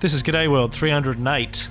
This 0.00 0.14
is 0.14 0.22
G'day 0.22 0.50
World 0.50 0.72
308. 0.72 1.68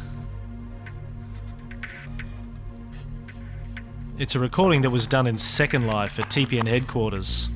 It's 4.17 4.35
a 4.35 4.39
recording 4.39 4.81
that 4.81 4.89
was 4.89 5.07
done 5.07 5.25
in 5.25 5.35
Second 5.35 5.87
Life 5.87 6.19
at 6.19 6.29
TPN 6.29 6.67
headquarters 6.67 7.49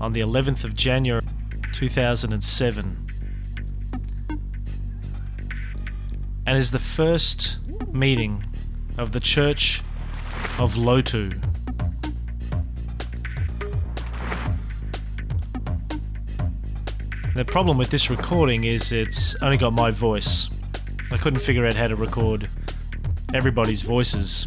on 0.00 0.12
the 0.12 0.20
11th 0.20 0.64
of 0.64 0.74
January 0.74 1.24
2007 1.72 3.06
and 6.46 6.56
is 6.56 6.70
the 6.70 6.78
first 6.78 7.58
meeting 7.92 8.44
of 8.96 9.12
the 9.12 9.20
Church 9.20 9.82
of 10.58 10.74
Lotu. 10.74 11.49
The 17.40 17.46
problem 17.46 17.78
with 17.78 17.88
this 17.88 18.10
recording 18.10 18.64
is 18.64 18.92
it's 18.92 19.34
only 19.36 19.56
got 19.56 19.72
my 19.72 19.90
voice. 19.90 20.50
I 21.10 21.16
couldn't 21.16 21.40
figure 21.40 21.64
out 21.64 21.72
how 21.72 21.86
to 21.86 21.96
record 21.96 22.50
everybody's 23.32 23.80
voices. 23.80 24.46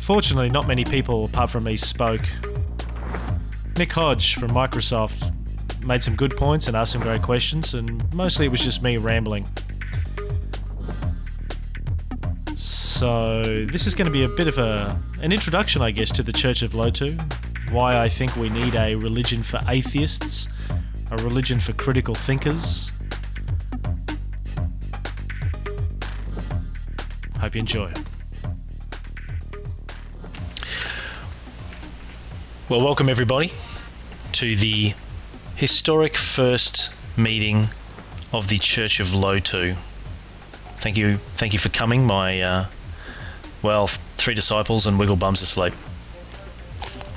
Fortunately, 0.00 0.48
not 0.50 0.66
many 0.66 0.84
people 0.84 1.26
apart 1.26 1.50
from 1.50 1.62
me 1.62 1.76
spoke. 1.76 2.22
Nick 3.78 3.92
Hodge 3.92 4.34
from 4.34 4.50
Microsoft 4.50 5.32
made 5.86 6.02
some 6.02 6.16
good 6.16 6.36
points 6.36 6.66
and 6.66 6.76
asked 6.76 6.90
some 6.90 7.02
great 7.02 7.22
questions, 7.22 7.74
and 7.74 8.12
mostly 8.12 8.46
it 8.46 8.48
was 8.48 8.60
just 8.60 8.82
me 8.82 8.96
rambling. 8.96 9.46
So, 12.56 13.40
this 13.44 13.86
is 13.86 13.94
going 13.94 14.06
to 14.06 14.12
be 14.12 14.24
a 14.24 14.28
bit 14.28 14.48
of 14.48 14.58
a, 14.58 15.00
an 15.22 15.30
introduction, 15.30 15.82
I 15.82 15.92
guess, 15.92 16.10
to 16.10 16.24
the 16.24 16.32
Church 16.32 16.62
of 16.62 16.72
Lotu. 16.72 17.14
Why 17.70 18.00
I 18.00 18.08
think 18.08 18.34
we 18.34 18.48
need 18.48 18.74
a 18.74 18.96
religion 18.96 19.44
for 19.44 19.60
atheists, 19.68 20.48
a 21.14 21.22
religion 21.22 21.60
for 21.60 21.72
critical 21.72 22.14
thinkers. 22.14 22.90
Hope 27.38 27.54
you 27.54 27.60
enjoy. 27.60 27.92
Well, 32.68 32.80
welcome 32.80 33.08
everybody 33.08 33.52
to 34.32 34.56
the 34.56 34.94
historic 35.54 36.16
first 36.16 36.94
meeting 37.16 37.68
of 38.32 38.48
the 38.48 38.58
Church 38.58 38.98
of 38.98 39.08
Lotu. 39.08 39.76
Thank 40.78 40.96
you, 40.96 41.18
thank 41.34 41.52
you 41.52 41.58
for 41.58 41.68
coming, 41.68 42.06
my 42.06 42.40
uh, 42.40 42.66
well, 43.62 43.86
three 43.86 44.34
disciples 44.34 44.86
and 44.86 44.98
Wiggle 44.98 45.16
Bums 45.16 45.42
asleep. 45.42 45.74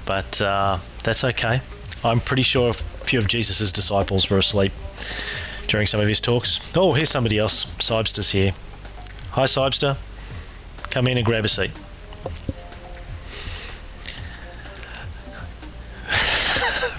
But 0.06 0.40
uh, 0.42 0.78
that's 1.04 1.24
okay. 1.24 1.62
I'm 2.04 2.20
pretty 2.20 2.44
sure 2.44 2.74
few 3.08 3.20
of 3.20 3.28
Jesus' 3.30 3.72
disciples 3.72 4.30
were 4.30 4.38
asleep 4.38 4.74
during 5.68 5.88
some 5.88 6.02
of 6.02 6.10
his 6.10 6.20
talks. 6.20 6.60
Oh, 6.76 6.92
here's 6.92 7.10
somebody 7.10 7.38
else. 7.38 7.64
Sibster's 7.80 8.32
here. 8.32 8.52
Hi, 9.32 9.46
Sibster. 9.46 9.96
Come 10.90 11.08
in 11.08 11.18
and 11.18 11.26
grab 11.26 11.46
a 11.46 11.48
seat. 11.48 11.72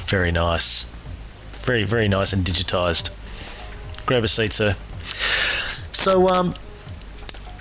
very 0.06 0.32
nice. 0.32 0.90
Very, 1.62 1.84
very 1.84 2.08
nice 2.08 2.32
and 2.32 2.42
digitized. 2.42 3.10
Grab 4.06 4.24
a 4.24 4.28
seat, 4.28 4.54
sir. 4.54 4.76
So, 5.92 6.26
um, 6.28 6.54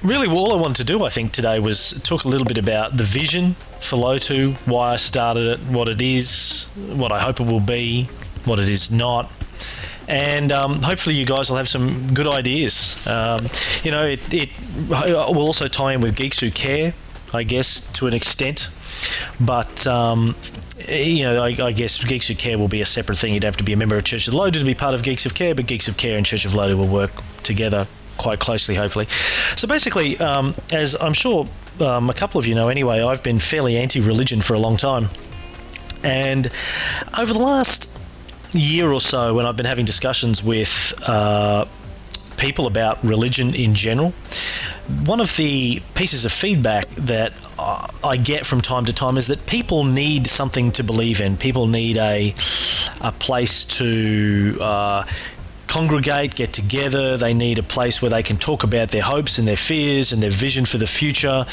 really, 0.04 0.30
all 0.30 0.54
I 0.54 0.62
wanted 0.62 0.78
to 0.78 0.86
do, 0.86 1.04
I 1.04 1.10
think, 1.10 1.34
today 1.34 1.60
was 1.60 2.02
talk 2.04 2.24
a 2.24 2.30
little 2.30 2.48
bit 2.48 2.58
about 2.58 2.96
the 2.96 3.04
vision 3.04 3.58
for 3.82 3.98
Lotu, 3.98 4.56
why 4.66 4.94
I 4.94 4.96
started 4.96 5.48
it, 5.48 5.60
what 5.70 5.90
it 5.90 6.02
is, 6.02 6.64
what 6.76 7.12
I 7.12 7.20
hope 7.20 7.42
it 7.42 7.48
will 7.48 7.60
be, 7.60 8.08
what 8.48 8.60
it 8.60 8.70
is 8.70 8.92
not. 8.92 9.32
And 10.08 10.52
um, 10.54 10.82
hopefully, 10.82 11.16
you 11.16 11.26
guys 11.26 11.50
will 11.50 11.58
have 11.58 11.68
some 11.68 12.14
good 12.14 12.28
ideas. 12.28 13.06
Um, 13.08 13.46
you 13.84 13.92
know, 13.92 14.06
it, 14.06 14.34
it 14.34 14.50
will 14.90 15.42
also 15.42 15.68
tie 15.68 15.94
in 15.94 16.02
with 16.02 16.16
Geeks 16.16 16.40
Who 16.40 16.50
Care, 16.50 16.94
I 17.34 17.44
guess, 17.44 17.92
to 17.94 18.08
an 18.08 18.14
extent. 18.14 18.70
But 19.40 19.86
um, 19.86 20.36
you 20.88 21.24
know, 21.24 21.44
I, 21.44 21.56
I, 21.62 21.72
guess 21.74 22.02
Geeks 22.04 22.30
Who 22.30 22.36
Care 22.36 22.58
will 22.58 22.70
be 22.70 22.82
a 22.82 22.86
separate 22.86 23.18
thing. 23.18 23.34
You'd 23.34 23.44
have 23.44 23.58
to 23.58 23.64
be 23.64 23.74
a 23.74 23.78
member 23.78 23.98
of 23.98 24.06
Church 24.06 24.28
of 24.28 24.34
Lotu 24.34 24.54
to 24.54 24.64
be 24.64 24.74
part 24.74 24.94
of 24.94 25.04
Geeks 25.04 25.26
of 25.26 25.34
Care, 25.36 25.54
but 25.54 25.68
Geeks 25.68 25.88
of 25.88 25.98
Care 25.98 26.18
and 26.18 26.26
Church 26.26 26.46
of 26.46 26.54
Lotu 26.54 26.78
will 26.78 26.88
work 26.88 27.12
together 27.44 27.86
quite 28.18 28.40
closely, 28.40 28.76
hopefully. 28.76 29.06
So 29.56 29.68
basically, 29.68 30.18
um, 30.20 30.56
as 30.72 30.96
I'm 31.00 31.14
sure 31.14 31.48
um, 31.80 32.10
a 32.10 32.14
couple 32.14 32.40
of 32.40 32.48
you 32.48 32.56
know 32.56 32.70
anyway, 32.70 33.02
I've 33.02 33.24
been 33.24 33.40
fairly 33.40 33.78
anti 33.78 34.00
religion 34.00 34.42
for 34.42 34.54
a 34.54 34.60
long 34.60 34.78
time. 34.78 35.10
And 36.04 36.48
over 37.20 37.34
the 37.34 37.40
last 37.40 38.00
year 38.52 38.92
or 38.92 39.02
so, 39.02 39.34
when 39.34 39.46
I've 39.46 39.58
been 39.58 39.66
having 39.66 39.86
discussions 39.86 40.44
with 40.44 40.94
uh, 41.04 41.66
people 42.38 42.68
about 42.68 43.04
religion 43.04 43.54
in 43.56 43.74
general, 43.74 44.14
one 45.06 45.20
of 45.20 45.36
the 45.36 45.82
pieces 45.96 46.24
of 46.26 46.32
feedback 46.32 46.88
that 46.90 47.34
I 48.04 48.18
get 48.18 48.46
from 48.46 48.62
time 48.62 48.86
to 48.86 48.94
time 48.94 49.18
is 49.18 49.28
that 49.28 49.46
people 49.48 49.84
need 49.84 50.28
something 50.28 50.72
to 50.74 50.84
believe 50.84 51.20
in. 51.20 51.38
People 51.38 51.68
need 51.68 51.98
a 51.98 52.34
a 53.02 53.12
place 53.12 53.66
to 53.66 54.58
uh, 54.62 55.04
congregate, 55.78 56.34
get 56.34 56.54
together. 56.54 57.18
They 57.18 57.36
need 57.36 57.60
a 57.60 57.64
place 57.64 58.02
where 58.02 58.10
they 58.10 58.24
can 58.24 58.38
talk 58.38 58.64
about 58.64 58.90
their 58.90 59.04
hopes 59.04 59.38
and 59.38 59.48
their 59.48 59.56
fears 59.56 60.12
and 60.12 60.24
their 60.24 60.32
vision 60.32 60.66
for 60.66 60.80
the 60.80 60.88
future. 60.88 61.46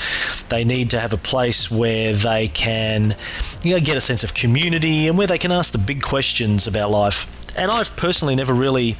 They 0.48 0.64
need 0.64 0.88
to 0.92 1.00
have 1.00 1.12
a 1.12 1.18
place 1.18 1.70
where 1.70 2.14
they 2.14 2.48
can 2.48 3.16
you 3.62 3.74
know, 3.74 3.80
get 3.80 3.98
a 3.98 4.00
sense 4.00 4.24
of 4.24 4.32
community 4.32 5.08
and 5.08 5.18
where 5.18 5.26
they 5.26 5.36
can 5.36 5.52
ask 5.52 5.72
the 5.72 5.78
big 5.78 6.00
questions 6.00 6.66
about 6.66 6.90
life. 6.90 7.28
And 7.54 7.70
I've 7.70 7.94
personally 7.96 8.34
never 8.34 8.54
really 8.54 8.96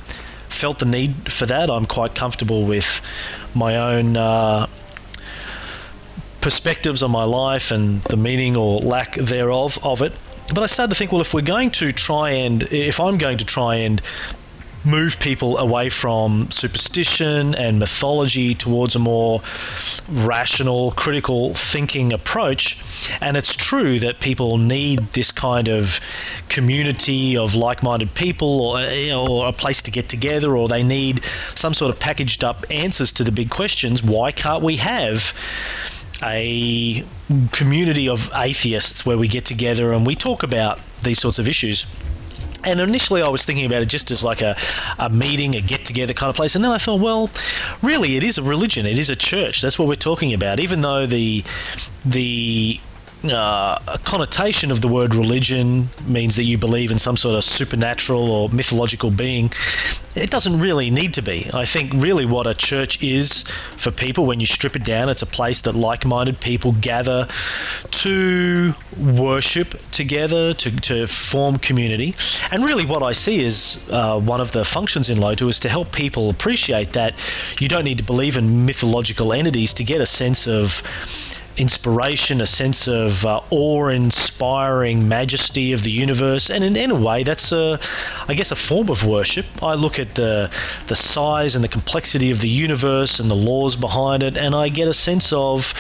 felt 0.51 0.79
the 0.79 0.85
need 0.85 1.33
for 1.33 1.47
that. 1.47 1.71
I'm 1.71 1.87
quite 1.87 2.15
comfortable 2.15 2.67
with 2.67 3.01
my 3.55 3.77
own. 3.79 4.19
Uh, 4.19 4.67
perspectives 6.43 7.03
on 7.03 7.11
my 7.11 7.25
life 7.25 7.71
and 7.71 8.03
the 8.03 8.19
meaning 8.19 8.55
or 8.55 8.79
lack 8.81 9.15
thereof 9.15 9.79
of 9.83 10.03
it. 10.03 10.13
But 10.53 10.59
I 10.59 10.67
started 10.67 10.91
to 10.93 10.95
think, 10.95 11.11
well, 11.11 11.23
if 11.23 11.33
we're 11.33 11.41
going 11.41 11.71
to 11.71 11.91
try 11.91 12.33
and, 12.33 12.63
if 12.65 13.01
I'm 13.01 13.17
going 13.17 13.39
to 13.39 13.47
try 13.47 13.77
and 13.77 14.03
move 14.85 15.19
people 15.19 15.59
away 15.59 15.89
from 15.89 16.51
superstition 16.51 17.55
and 17.55 17.79
mythology 17.79 18.55
towards 18.55 18.95
a 18.95 18.99
more 18.99 19.41
rational, 20.09 20.93
critical 20.93 21.55
thinking 21.55 22.13
approach. 22.13 22.83
And 23.21 23.37
it's 23.37 23.55
true 23.55 23.99
that 24.01 24.21
people 24.21 24.59
need 24.59 25.01
this 25.13 25.31
kind 25.31 25.69
of 25.69 26.01
community 26.49 27.37
of 27.37 27.55
like 27.55 27.83
minded 27.83 28.15
people 28.15 28.61
or, 28.61 28.81
eh, 28.81 29.15
or 29.15 29.49
a 29.49 29.53
place 29.53 29.83
to 29.83 29.91
get 29.91 30.09
together, 30.09 30.57
or 30.57 30.69
they 30.69 30.83
need 30.83 31.25
some 31.55 31.75
sort 31.75 31.93
of 31.93 32.01
packaged 32.01 32.45
up 32.45 32.65
answers 32.71 33.13
to 33.15 33.25
the 33.25 33.33
big 33.33 33.51
questions. 33.51 34.03
Why 34.03 34.33
can't 34.33 34.63
we 34.63 34.77
have? 34.77 35.33
a 36.23 37.05
community 37.53 38.09
of 38.09 38.31
atheists 38.35 39.05
where 39.05 39.19
we 39.19 39.29
get 39.29 39.45
together 39.45 39.93
and 39.93 40.07
we 40.07 40.15
talk 40.15 40.43
about 40.43 40.79
these 41.03 41.19
sorts 41.19 41.39
of 41.39 41.49
issues. 41.49 41.87
And 42.67 42.81
initially, 42.81 43.23
I 43.23 43.29
was 43.29 43.45
thinking 43.45 43.67
about 43.67 43.83
it 43.83 43.87
just 43.87 44.11
as 44.11 44.23
like 44.25 44.43
a, 44.43 44.57
a 44.99 45.11
meeting, 45.11 45.55
a 45.55 45.61
get 45.61 45.85
together 45.85 46.13
kind 46.15 46.31
of 46.31 46.37
place. 46.37 46.55
And 46.55 46.65
then 46.65 46.73
I 46.73 46.79
thought, 46.79 47.01
well, 47.01 47.31
really, 47.83 48.17
it 48.17 48.25
is 48.25 48.39
a 48.39 48.43
religion. 48.43 48.87
It 48.87 48.99
is 48.99 49.11
a 49.11 49.17
church. 49.17 49.63
That's 49.63 49.79
what 49.79 49.89
we're 49.89 49.95
talking 49.97 50.33
about. 50.35 50.61
Even 50.61 50.81
though 50.81 51.07
the 51.07 51.45
the 52.05 52.81
uh, 53.31 53.79
a 53.89 53.99
connotation 53.99 54.71
of 54.71 54.81
the 54.81 54.89
word 54.89 55.15
religion 55.15 55.89
means 56.07 56.37
that 56.37 56.45
you 56.45 56.59
believe 56.59 56.91
in 56.91 56.99
some 56.99 57.17
sort 57.17 57.37
of 57.37 57.45
supernatural 57.45 58.31
or 58.31 58.49
mythological 58.49 59.11
being. 59.11 59.51
It 60.15 60.31
doesn't 60.31 60.61
really 60.61 60.91
need 60.91 61.15
to 61.15 61.23
be. 61.23 61.51
I 61.53 61.65
think 61.65 61.93
really 61.95 62.25
what 62.25 62.47
a 62.47 62.55
church 62.55 63.03
is 63.03 63.43
for 63.77 63.91
people, 63.91 64.27
when 64.27 64.39
you 64.39 64.47
strip 64.47 64.77
it 64.77 64.85
down, 64.85 65.09
it's 65.09 65.23
a 65.23 65.27
place 65.27 65.61
that 65.63 65.75
like 65.75 66.07
minded 66.07 66.41
people 66.41 66.73
gather 66.81 67.27
to 67.91 68.75
worship 68.97 69.75
together, 69.91 70.55
to, 70.55 70.81
to 70.83 71.07
form 71.07 71.59
community. 71.59 72.15
And 72.53 72.65
really, 72.65 72.85
what 72.85 73.03
I 73.03 73.13
see 73.13 73.45
is 73.45 73.89
uh, 73.91 74.21
one 74.21 74.41
of 74.41 74.53
the 74.53 74.65
functions 74.65 75.11
in 75.11 75.19
Lotu 75.19 75.49
is 75.49 75.59
to 75.61 75.69
help 75.69 75.91
people 75.93 76.31
appreciate 76.31 76.93
that 76.93 77.15
you 77.59 77.69
don't 77.69 77.85
need 77.85 77.99
to 77.99 78.05
believe 78.05 78.37
in 78.37 78.67
mythological 78.67 79.33
entities 79.33 79.75
to 79.75 79.85
get 79.85 80.01
a 80.01 80.07
sense 80.07 80.47
of 80.47 80.83
inspiration, 81.57 82.41
a 82.41 82.47
sense 82.47 82.89
of 82.89 83.25
uh, 83.25 83.41
awe-inspiring 83.51 85.09
majesty 85.09 85.73
of 85.73 85.83
the 85.83 85.91
universe, 85.91 86.51
and 86.51 86.65
in, 86.65 86.77
in 86.77 86.91
a 86.91 86.95
way, 86.99 87.23
that's 87.23 87.53
a, 87.53 87.79
I 88.29 88.35
guess, 88.35 88.51
a 88.51 88.57
form 88.57 88.89
of 88.91 89.05
worship. 89.05 89.47
I 89.63 89.75
look 89.75 89.99
at 89.99 90.15
the 90.15 90.51
the 90.87 90.97
size 90.97 91.55
and 91.55 91.63
the 91.63 91.69
complexity 91.69 92.31
of 92.31 92.41
the 92.41 92.49
universe 92.49 93.21
and 93.21 93.31
the 93.31 93.37
laws 93.37 93.77
behind 93.77 94.23
it, 94.23 94.37
and 94.37 94.55
I 94.55 94.69
get 94.69 94.89
a 94.89 94.95
sense 94.95 95.33
of. 95.33 95.73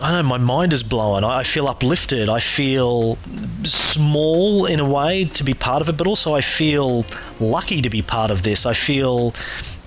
I 0.00 0.10
don't 0.10 0.24
know, 0.24 0.28
my 0.30 0.38
mind 0.38 0.72
is 0.72 0.82
blown. 0.82 1.22
I 1.22 1.44
feel 1.44 1.68
uplifted. 1.68 2.28
I 2.28 2.40
feel 2.40 3.18
small 3.62 4.66
in 4.66 4.80
a 4.80 4.84
way 4.84 5.24
to 5.26 5.44
be 5.44 5.54
part 5.54 5.80
of 5.80 5.88
it, 5.88 5.96
but 5.96 6.08
also 6.08 6.34
I 6.34 6.40
feel 6.40 7.04
lucky 7.38 7.80
to 7.82 7.90
be 7.90 8.02
part 8.02 8.30
of 8.32 8.42
this. 8.42 8.66
I 8.66 8.74
feel 8.74 9.32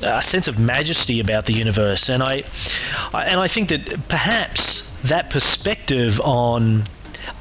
a 0.01 0.21
sense 0.21 0.47
of 0.47 0.59
majesty 0.59 1.19
about 1.19 1.45
the 1.45 1.53
universe, 1.53 2.09
and 2.09 2.21
I, 2.21 2.43
I 3.13 3.25
and 3.25 3.39
I 3.39 3.47
think 3.47 3.69
that 3.69 4.07
perhaps 4.07 4.91
that 5.03 5.29
perspective 5.29 6.19
on 6.21 6.83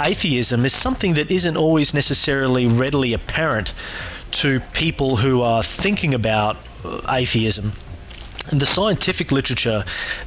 atheism 0.04 0.64
is 0.64 0.72
something 0.72 1.14
that 1.14 1.30
isn't 1.30 1.56
always 1.56 1.94
necessarily 1.94 2.66
readily 2.66 3.12
apparent 3.12 3.72
to 4.32 4.60
people 4.72 5.16
who 5.16 5.42
are 5.42 5.62
thinking 5.62 6.14
about 6.14 6.56
uh, 6.84 7.00
atheism. 7.08 7.72
And 8.50 8.60
the 8.60 8.66
scientific 8.66 9.32
literature 9.32 9.84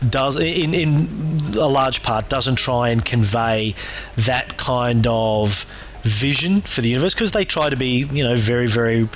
does, 0.10 0.38
in, 0.38 0.74
in 0.74 1.08
a 1.56 1.68
large 1.68 2.02
part, 2.02 2.30
doesn't 2.30 2.56
try 2.56 2.90
and 2.90 3.06
convey 3.06 3.76
that 4.16 4.58
kind 4.58 5.06
of 5.06 5.72
vision 6.08 6.62
for 6.62 6.82
the 6.82 6.90
universe 6.90 7.14
because 7.14 7.32
they 7.32 7.46
try 7.46 7.70
to 7.70 7.78
be, 7.78 8.06
you 8.12 8.24
know, 8.24 8.36
very, 8.36 8.68
very 8.68 9.08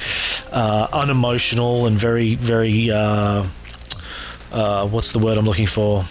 uh, 0.52 0.88
unemotional 0.94 1.88
and 1.88 1.98
very, 1.98 2.36
very, 2.36 2.92
uh, 2.92 3.46
uh, 4.52 4.88
what's 4.88 5.12
the 5.12 5.20
word 5.20 5.38
I'm 5.38 5.46
looking 5.46 5.68
for? 5.68 6.06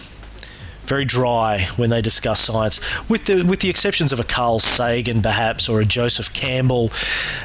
very 0.91 1.05
dry 1.05 1.69
when 1.77 1.89
they 1.89 2.03
discuss 2.03 2.41
science, 2.41 2.81
with 3.09 3.25
the 3.27 3.45
with 3.45 3.61
the 3.61 3.71
exceptions 3.71 4.13
of 4.13 4.19
a 4.19 4.25
Carl 4.25 4.59
Sagan 4.59 5.23
perhaps 5.23 5.69
or 5.69 5.81
a 5.81 5.85
Joseph 5.85 6.35
Campbell. 6.35 6.91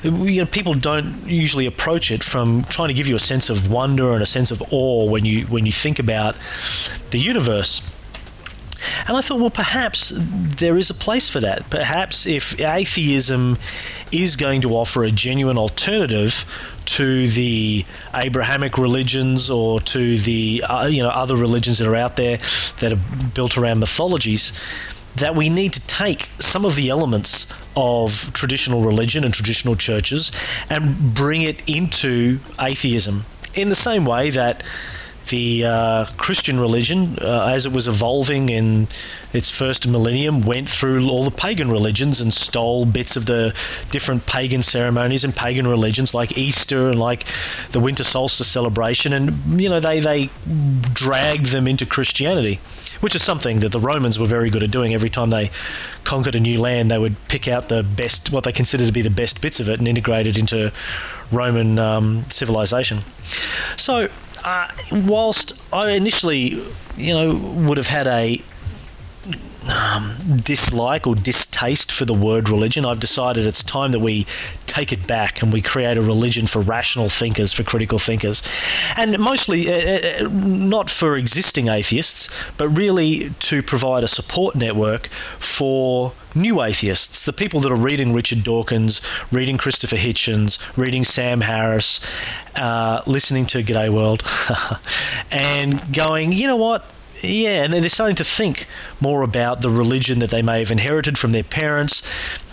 You 0.04 0.42
know, 0.42 0.48
people 0.48 0.74
don't 0.74 1.28
usually 1.28 1.68
approach 1.68 2.10
it 2.10 2.24
from 2.24 2.64
trying 2.64 2.88
to 2.88 2.96
give 2.96 3.08
you 3.08 3.16
a 3.16 3.20
sense 3.20 3.52
of 3.52 3.72
wonder 3.72 4.14
and 4.14 4.24
a 4.24 4.26
sense 4.26 4.50
of 4.50 4.64
awe 4.72 5.06
when 5.08 5.26
you 5.26 5.46
when 5.46 5.68
you 5.68 5.72
think 5.72 6.00
about 6.00 6.36
the 7.12 7.20
universe. 7.20 7.95
And 9.08 9.18
I 9.18 9.22
thought, 9.22 9.40
well, 9.40 9.50
perhaps 9.50 10.14
there 10.16 10.78
is 10.78 10.90
a 10.90 10.94
place 10.94 11.30
for 11.30 11.40
that. 11.40 11.70
Perhaps 11.70 12.26
if 12.26 12.60
atheism 12.60 13.58
is 14.12 14.36
going 14.36 14.62
to 14.62 14.76
offer 14.76 15.04
a 15.04 15.12
genuine 15.12 15.58
alternative 15.58 16.46
to 16.86 17.28
the 17.30 17.86
Abrahamic 18.14 18.78
religions 18.78 19.50
or 19.50 19.80
to 19.82 20.18
the 20.20 20.64
uh, 20.70 20.86
you 20.86 21.02
know 21.02 21.10
other 21.10 21.36
religions 21.36 21.80
that 21.80 21.88
are 21.88 21.96
out 21.96 22.16
there 22.16 22.38
that 22.80 22.94
are 22.94 23.00
built 23.34 23.58
around 23.58 23.80
mythologies, 23.80 24.58
that 25.16 25.36
we 25.36 25.50
need 25.50 25.74
to 25.74 25.88
take 25.88 26.30
some 26.40 26.66
of 26.66 26.76
the 26.76 26.90
elements 26.90 27.54
of 27.76 28.32
traditional 28.34 28.84
religion 28.84 29.24
and 29.24 29.34
traditional 29.34 29.76
churches 29.76 30.32
and 30.70 31.14
bring 31.14 31.42
it 31.42 31.68
into 31.70 32.40
atheism 32.60 33.26
in 33.54 33.70
the 33.70 33.76
same 33.76 34.06
way 34.06 34.30
that 34.30 34.64
the 35.30 35.66
uh, 35.66 36.06
Christian 36.18 36.60
religion, 36.60 37.18
uh, 37.22 37.48
as 37.48 37.66
it 37.66 37.72
was 37.72 37.88
evolving 37.88 38.50
in 38.50 38.88
its 39.34 39.50
first 39.50 39.88
millennium, 39.88 40.42
went 40.42 40.70
through 40.70 41.10
all 41.10 41.24
the 41.24 41.32
pagan 41.32 41.70
religions 41.70 42.22
and 42.22 42.34
stole 42.34 42.86
bits 42.86 43.16
of 43.16 43.26
the 43.26 43.54
different 43.92 44.26
pagan 44.26 44.62
ceremonies 44.62 45.24
and 45.24 45.36
pagan 45.36 45.68
religions, 45.68 46.14
like 46.14 46.38
Easter 46.38 46.90
and 46.90 47.00
like 47.00 47.26
the 47.72 47.80
winter 47.80 48.04
solstice 48.04 48.48
celebration, 48.48 49.14
and 49.14 49.62
you 49.62 49.70
know 49.70 49.80
they 49.80 50.00
they 50.00 50.30
dragged 50.94 51.48
them 51.48 51.68
into 51.68 51.86
Christianity. 51.86 52.60
Which 53.02 53.14
is 53.14 53.22
something 53.22 53.60
that 53.60 53.74
the 53.74 53.80
Romans 53.80 54.18
were 54.18 54.26
very 54.26 54.50
good 54.50 54.64
at 54.64 54.72
doing. 54.72 54.94
Every 54.94 55.10
time 55.10 55.30
they 55.30 55.52
conquered 56.06 56.34
a 56.34 56.40
new 56.40 56.60
land, 56.60 56.90
they 56.90 56.98
would 56.98 57.16
pick 57.28 57.46
out 57.48 57.68
the 57.68 57.84
best, 57.84 58.32
what 58.32 58.46
they 58.46 58.54
considered 58.54 58.88
to 58.88 58.94
be 58.94 59.02
the 59.02 59.10
best 59.10 59.42
bits 59.42 59.60
of 59.60 59.68
it, 59.68 59.80
and 59.80 59.88
integrate 59.88 60.28
it 60.28 60.38
into 60.38 60.72
Roman 61.32 61.78
um, 61.78 62.26
civilization. 62.30 63.00
So 63.76 64.10
uh, 64.46 64.72
whilst 64.92 65.74
I 65.74 65.92
initially, 65.92 66.62
you 66.96 67.14
know, 67.14 67.36
would 67.68 67.78
have 67.78 67.88
had 67.88 68.08
a 68.08 68.42
um, 69.68 70.16
dislike 70.44 71.08
or 71.08 71.16
distaste 71.16 71.92
for 71.92 72.06
the 72.06 72.14
word 72.14 72.48
religion, 72.48 72.86
I've 72.86 73.00
decided 73.00 73.48
it's 73.48 73.64
time 73.64 73.92
that 73.92 74.00
we 74.00 74.28
take 74.76 74.92
it 74.92 75.08
back 75.08 75.42
and 75.42 75.54
we 75.54 75.62
create 75.62 75.98
a 75.98 76.02
religion 76.02 76.48
for 76.48 76.60
rational 76.60 77.08
thinkers, 77.08 77.54
for 77.54 77.64
critical 77.64 77.98
thinkers. 77.98 78.44
And 78.98 79.18
mostly 79.20 79.70
uh, 79.72 80.26
uh, 80.26 80.30
not 80.30 80.90
for 80.90 81.16
existing 81.16 81.70
atheists, 81.70 82.30
but 82.58 82.68
really 82.70 83.30
to 83.40 83.64
provide 83.64 84.04
a 84.04 84.08
support 84.08 84.56
network 84.56 85.08
for 85.40 86.12
new 86.36 86.62
atheists, 86.62 87.26
the 87.26 87.32
people 87.32 87.62
that 87.62 87.72
are 87.72 87.78
reading 87.78 88.12
Richard 88.12 88.44
Dawkins, 88.44 89.02
reading 89.32 89.58
Christopher 89.58 89.96
Hitchens, 89.96 90.60
reading 90.76 91.06
Sam 91.06 91.40
Harris, 91.40 92.06
uh, 92.58 93.02
listening 93.08 93.46
to 93.48 93.64
G'day 93.64 93.90
World, 93.90 94.24
and 95.32 95.82
going, 95.96 96.34
you 96.34 96.48
know 96.48 96.58
what? 96.58 96.92
Yeah, 97.22 97.64
and 97.64 97.74
they're 97.74 97.88
starting 97.90 98.16
to 98.18 98.24
think 98.24 98.68
more 99.00 99.22
about 99.22 99.62
the 99.62 99.70
religion 99.70 100.20
that 100.20 100.30
they 100.30 100.42
may 100.42 100.60
have 100.60 100.72
inherited 100.72 101.18
from 101.18 101.32
their 101.32 101.44
parents. 101.44 102.04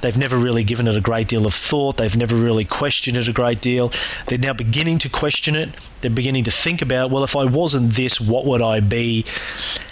They've 0.00 0.16
never 0.16 0.36
really 0.36 0.64
given 0.64 0.86
it 0.86 0.96
a 0.96 1.00
great 1.00 1.28
deal 1.28 1.46
of 1.46 1.54
thought. 1.54 1.96
They've 1.96 2.16
never 2.16 2.36
really 2.36 2.64
questioned 2.64 3.16
it 3.16 3.28
a 3.28 3.32
great 3.32 3.60
deal. 3.60 3.92
They're 4.26 4.38
now 4.38 4.52
beginning 4.52 4.98
to 5.00 5.08
question 5.08 5.56
it. 5.56 5.70
They're 6.00 6.10
beginning 6.10 6.44
to 6.44 6.50
think 6.50 6.80
about, 6.80 7.10
well, 7.10 7.24
if 7.24 7.34
I 7.36 7.44
wasn't 7.44 7.92
this, 7.94 8.20
what 8.20 8.44
would 8.44 8.62
I 8.62 8.80
be? 8.80 9.24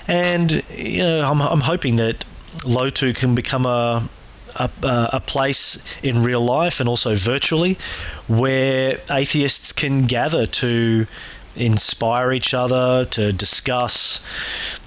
And 0.06 0.62
you 0.70 1.02
know, 1.02 1.30
I'm, 1.30 1.40
I'm 1.40 1.60
hoping 1.60 1.96
that 1.96 2.24
Lotu 2.58 3.14
can 3.14 3.34
become 3.34 3.66
a, 3.66 4.08
a, 4.56 4.70
a, 4.82 5.20
place 5.20 5.84
in 6.02 6.22
real 6.22 6.44
life 6.44 6.80
and 6.80 6.88
also 6.88 7.14
virtually 7.14 7.78
where 8.26 9.00
atheists 9.10 9.72
can 9.72 10.06
gather 10.06 10.46
to 10.46 11.06
inspire 11.56 12.32
each 12.32 12.54
other, 12.54 13.04
to 13.06 13.32
discuss 13.32 14.24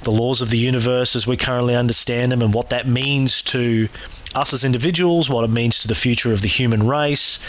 the 0.04 0.12
laws 0.12 0.42
of 0.42 0.50
the 0.50 0.58
universe 0.58 1.16
as 1.16 1.28
we 1.28 1.38
currently 1.38 1.76
understand 1.76 2.32
them 2.32 2.42
and 2.42 2.54
what 2.54 2.70
that 2.70 2.88
means 2.88 3.42
to 3.42 3.90
us 4.36 4.54
as 4.54 4.64
individuals, 4.64 5.30
what 5.30 5.44
it 5.44 5.50
means 5.50 5.80
to 5.80 5.88
the 5.88 5.96
future 5.96 6.34
of 6.34 6.42
the 6.42 6.48
human 6.48 6.88
race, 6.88 7.44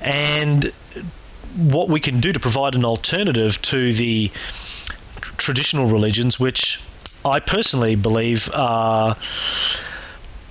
and 0.00 0.72
what 1.56 1.88
we 1.88 2.00
can 2.00 2.20
do 2.20 2.32
to 2.32 2.40
provide 2.40 2.74
an 2.74 2.84
alternative 2.84 3.60
to 3.62 3.92
the 3.92 4.30
traditional 5.36 5.86
religions, 5.86 6.38
which 6.38 6.82
I 7.24 7.40
personally 7.40 7.94
believe 7.94 8.50
are 8.54 9.16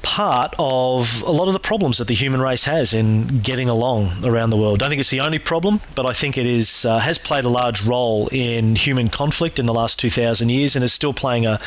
part 0.01 0.55
of 0.57 1.21
a 1.23 1.31
lot 1.31 1.47
of 1.47 1.53
the 1.53 1.59
problems 1.59 1.97
that 1.97 2.07
the 2.07 2.13
human 2.13 2.41
race 2.41 2.63
has 2.63 2.93
in 2.93 3.39
getting 3.39 3.69
along 3.69 4.25
around 4.25 4.49
the 4.49 4.57
world. 4.57 4.81
I 4.81 4.85
don't 4.85 4.89
think 4.89 4.99
it's 4.99 5.09
the 5.09 5.21
only 5.21 5.39
problem, 5.39 5.79
but 5.95 6.09
I 6.09 6.13
think 6.13 6.37
it 6.37 6.45
is 6.45 6.85
uh, 6.85 6.99
has 6.99 7.17
played 7.17 7.45
a 7.45 7.49
large 7.49 7.83
role 7.83 8.27
in 8.31 8.75
human 8.75 9.09
conflict 9.09 9.59
in 9.59 9.65
the 9.65 9.73
last 9.73 9.99
2,000 9.99 10.49
years 10.49 10.75
and 10.75 10.83
is 10.83 10.93
still 10.93 11.13
playing 11.13 11.45
a, 11.45 11.59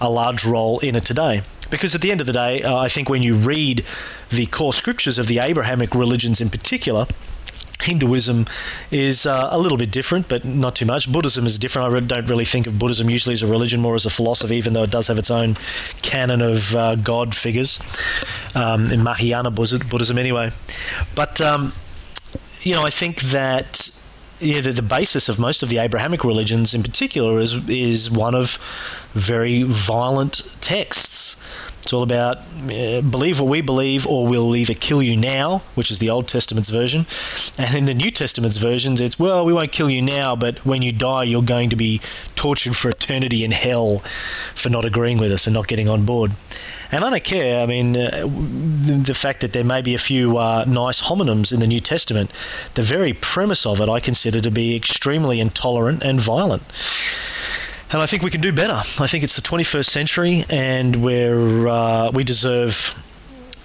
a 0.00 0.08
large 0.08 0.44
role 0.44 0.78
in 0.80 0.96
it 0.96 1.04
today. 1.04 1.42
Because 1.70 1.94
at 1.94 2.02
the 2.02 2.10
end 2.10 2.20
of 2.20 2.26
the 2.26 2.32
day, 2.32 2.62
uh, 2.62 2.76
I 2.76 2.88
think 2.88 3.08
when 3.08 3.22
you 3.22 3.34
read 3.34 3.84
the 4.30 4.46
core 4.46 4.74
scriptures 4.74 5.18
of 5.18 5.26
the 5.26 5.38
Abrahamic 5.38 5.94
religions 5.94 6.40
in 6.40 6.50
particular, 6.50 7.06
Hinduism 7.82 8.46
is 8.90 9.26
uh, 9.26 9.48
a 9.50 9.58
little 9.58 9.78
bit 9.78 9.90
different, 9.90 10.28
but 10.28 10.44
not 10.44 10.76
too 10.76 10.86
much. 10.86 11.10
Buddhism 11.10 11.46
is 11.46 11.58
different. 11.58 11.94
I 11.94 12.00
don't 12.00 12.28
really 12.28 12.44
think 12.44 12.66
of 12.66 12.78
Buddhism 12.78 13.10
usually 13.10 13.32
as 13.34 13.42
a 13.42 13.46
religion, 13.46 13.80
more 13.80 13.94
as 13.94 14.06
a 14.06 14.10
philosophy, 14.10 14.56
even 14.56 14.72
though 14.72 14.84
it 14.84 14.90
does 14.90 15.08
have 15.08 15.18
its 15.18 15.30
own 15.30 15.56
canon 16.02 16.42
of 16.42 16.74
uh, 16.74 16.94
God 16.96 17.34
figures 17.34 17.80
um, 18.54 18.90
in 18.90 19.02
Mahayana 19.02 19.50
Buddhism, 19.50 20.18
anyway. 20.18 20.50
But 21.14 21.40
um, 21.40 21.72
you 22.62 22.72
know, 22.72 22.82
I 22.82 22.90
think 22.90 23.20
that 23.22 23.90
yeah, 24.40 24.60
the, 24.60 24.72
the, 24.72 24.82
basis 24.82 25.28
of 25.28 25.38
most 25.38 25.62
of 25.62 25.68
the 25.68 25.78
Abrahamic 25.78 26.24
religions, 26.24 26.74
in 26.74 26.82
particular, 26.82 27.40
is 27.40 27.68
is 27.68 28.10
one 28.10 28.34
of 28.34 28.58
very 29.12 29.62
violent 29.62 30.42
texts. 30.60 31.41
It's 31.82 31.92
all 31.92 32.04
about 32.04 32.38
uh, 32.38 33.00
believe 33.00 33.40
what 33.40 33.48
we 33.48 33.60
believe, 33.60 34.06
or 34.06 34.26
we'll 34.26 34.54
either 34.54 34.72
kill 34.72 35.02
you 35.02 35.16
now, 35.16 35.62
which 35.74 35.90
is 35.90 35.98
the 35.98 36.10
Old 36.10 36.28
Testament's 36.28 36.68
version, 36.68 37.06
and 37.58 37.74
in 37.74 37.84
the 37.86 37.94
New 37.94 38.12
Testament's 38.12 38.56
versions, 38.56 39.00
it's 39.00 39.18
well, 39.18 39.44
we 39.44 39.52
won't 39.52 39.72
kill 39.72 39.90
you 39.90 40.00
now, 40.00 40.36
but 40.36 40.64
when 40.64 40.82
you 40.82 40.92
die, 40.92 41.24
you're 41.24 41.42
going 41.42 41.70
to 41.70 41.76
be 41.76 42.00
tortured 42.36 42.76
for 42.76 42.88
eternity 42.88 43.42
in 43.42 43.50
hell 43.50 43.98
for 44.54 44.70
not 44.70 44.84
agreeing 44.84 45.18
with 45.18 45.32
us 45.32 45.48
and 45.48 45.54
not 45.54 45.66
getting 45.66 45.88
on 45.88 46.04
board. 46.04 46.32
And 46.92 47.04
I 47.04 47.10
don't 47.10 47.24
care. 47.24 47.62
I 47.62 47.66
mean, 47.66 47.96
uh, 47.96 48.28
the 48.28 49.14
fact 49.14 49.40
that 49.40 49.52
there 49.52 49.64
may 49.64 49.82
be 49.82 49.94
a 49.94 49.98
few 49.98 50.36
uh, 50.36 50.64
nice 50.68 51.02
homonyms 51.02 51.52
in 51.52 51.58
the 51.58 51.66
New 51.66 51.80
Testament, 51.80 52.30
the 52.74 52.82
very 52.82 53.12
premise 53.12 53.66
of 53.66 53.80
it, 53.80 53.88
I 53.88 53.98
consider 53.98 54.40
to 54.40 54.50
be 54.50 54.76
extremely 54.76 55.40
intolerant 55.40 56.02
and 56.04 56.20
violent 56.20 56.62
and 57.92 58.02
I 58.02 58.06
think 58.06 58.22
we 58.22 58.30
can 58.30 58.40
do 58.40 58.52
better. 58.52 58.74
I 58.74 59.06
think 59.06 59.22
it's 59.22 59.36
the 59.36 59.42
21st 59.42 59.84
century, 59.84 60.44
and 60.48 60.96
we're 61.04 61.68
uh, 61.68 62.10
we 62.10 62.24
deserve 62.24 62.98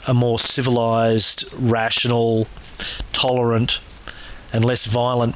a 0.06 0.14
more 0.14 0.38
civilized, 0.38 1.46
rational, 1.58 2.48
tolerant, 3.14 3.80
and 4.52 4.66
less 4.66 4.86
violent 4.86 5.36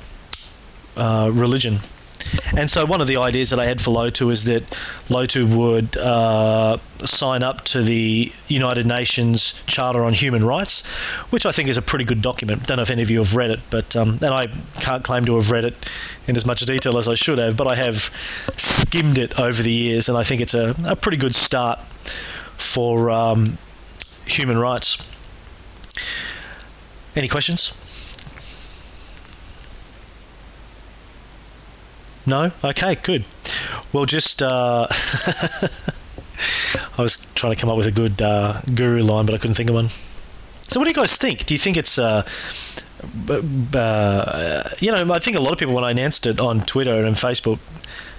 uh, 0.97 1.31
religion. 1.33 1.79
And 2.55 2.69
so, 2.69 2.85
one 2.85 3.01
of 3.01 3.07
the 3.07 3.17
ideas 3.17 3.49
that 3.51 3.59
I 3.59 3.65
had 3.65 3.81
for 3.81 3.91
Lotu 3.91 4.31
is 4.31 4.43
that 4.45 4.63
Lotu 5.07 5.55
would 5.55 5.97
uh, 5.97 6.77
sign 7.05 7.43
up 7.43 7.63
to 7.65 7.81
the 7.81 8.31
United 8.47 8.85
Nations 8.85 9.63
Charter 9.67 10.03
on 10.03 10.13
Human 10.13 10.43
Rights, 10.45 10.85
which 11.29 11.45
I 11.45 11.51
think 11.51 11.69
is 11.69 11.77
a 11.77 11.81
pretty 11.81 12.05
good 12.05 12.21
document. 12.21 12.67
Don't 12.67 12.77
know 12.77 12.83
if 12.83 12.91
any 12.91 13.01
of 13.01 13.09
you 13.09 13.19
have 13.19 13.35
read 13.35 13.51
it, 13.51 13.59
but 13.69 13.95
um, 13.95 14.19
and 14.21 14.25
I 14.25 14.47
can't 14.81 15.03
claim 15.03 15.25
to 15.25 15.35
have 15.35 15.51
read 15.51 15.65
it 15.65 15.89
in 16.27 16.35
as 16.35 16.45
much 16.45 16.61
detail 16.61 16.97
as 16.97 17.07
I 17.07 17.15
should 17.15 17.37
have, 17.37 17.55
but 17.55 17.67
I 17.71 17.75
have 17.75 18.09
skimmed 18.57 19.17
it 19.17 19.39
over 19.39 19.63
the 19.63 19.71
years, 19.71 20.09
and 20.09 20.17
I 20.17 20.23
think 20.23 20.41
it's 20.41 20.53
a, 20.53 20.75
a 20.85 20.95
pretty 20.95 21.17
good 21.17 21.35
start 21.35 21.79
for 22.57 23.09
um, 23.09 23.57
human 24.25 24.57
rights. 24.57 25.07
Any 27.15 27.27
questions? 27.27 27.73
No? 32.31 32.49
Okay, 32.63 32.95
good. 32.95 33.25
Well, 33.91 34.05
just. 34.05 34.41
Uh, 34.41 34.87
I 36.97 37.01
was 37.01 37.17
trying 37.35 37.53
to 37.53 37.59
come 37.59 37.69
up 37.69 37.75
with 37.75 37.87
a 37.87 37.91
good 37.91 38.21
uh, 38.21 38.61
guru 38.73 39.03
line, 39.03 39.25
but 39.25 39.35
I 39.35 39.37
couldn't 39.37 39.55
think 39.55 39.69
of 39.69 39.75
one. 39.75 39.89
So, 40.69 40.79
what 40.79 40.85
do 40.85 40.91
you 40.91 40.95
guys 40.95 41.17
think? 41.17 41.45
Do 41.45 41.53
you 41.53 41.57
think 41.57 41.75
it's, 41.75 41.97
uh, 41.97 42.25
uh, 43.29 44.69
you 44.79 44.93
know, 44.93 45.13
I 45.13 45.19
think 45.19 45.35
a 45.35 45.41
lot 45.41 45.51
of 45.51 45.59
people 45.59 45.75
when 45.75 45.83
I 45.83 45.91
announced 45.91 46.25
it 46.25 46.39
on 46.39 46.61
Twitter 46.61 47.05
and 47.05 47.17
Facebook 47.17 47.59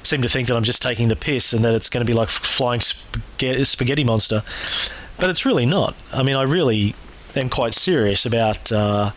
seem 0.03 0.21
to 0.21 0.29
think 0.29 0.47
that 0.49 0.59
I'm 0.59 0.63
just 0.63 0.83
taking 0.83 1.09
the 1.09 1.17
piss 1.17 1.55
and 1.55 1.65
that 1.65 1.75
it's 1.75 1.89
going 1.89 2.05
to 2.05 2.11
be 2.11 2.17
like 2.17 2.29
flying 2.29 2.83
spaghetti, 2.83 3.65
spaghetti 3.65 4.05
monster, 4.05 4.43
but 5.19 5.31
it's 5.31 5.47
really 5.47 5.65
not. 5.65 5.97
I 6.13 6.23
mean, 6.23 6.37
I 6.37 6.43
really 6.43 6.95
am 7.35 7.49
quite 7.49 7.73
serious 7.73 8.27
about 8.27 8.71
uh, 8.71 9.13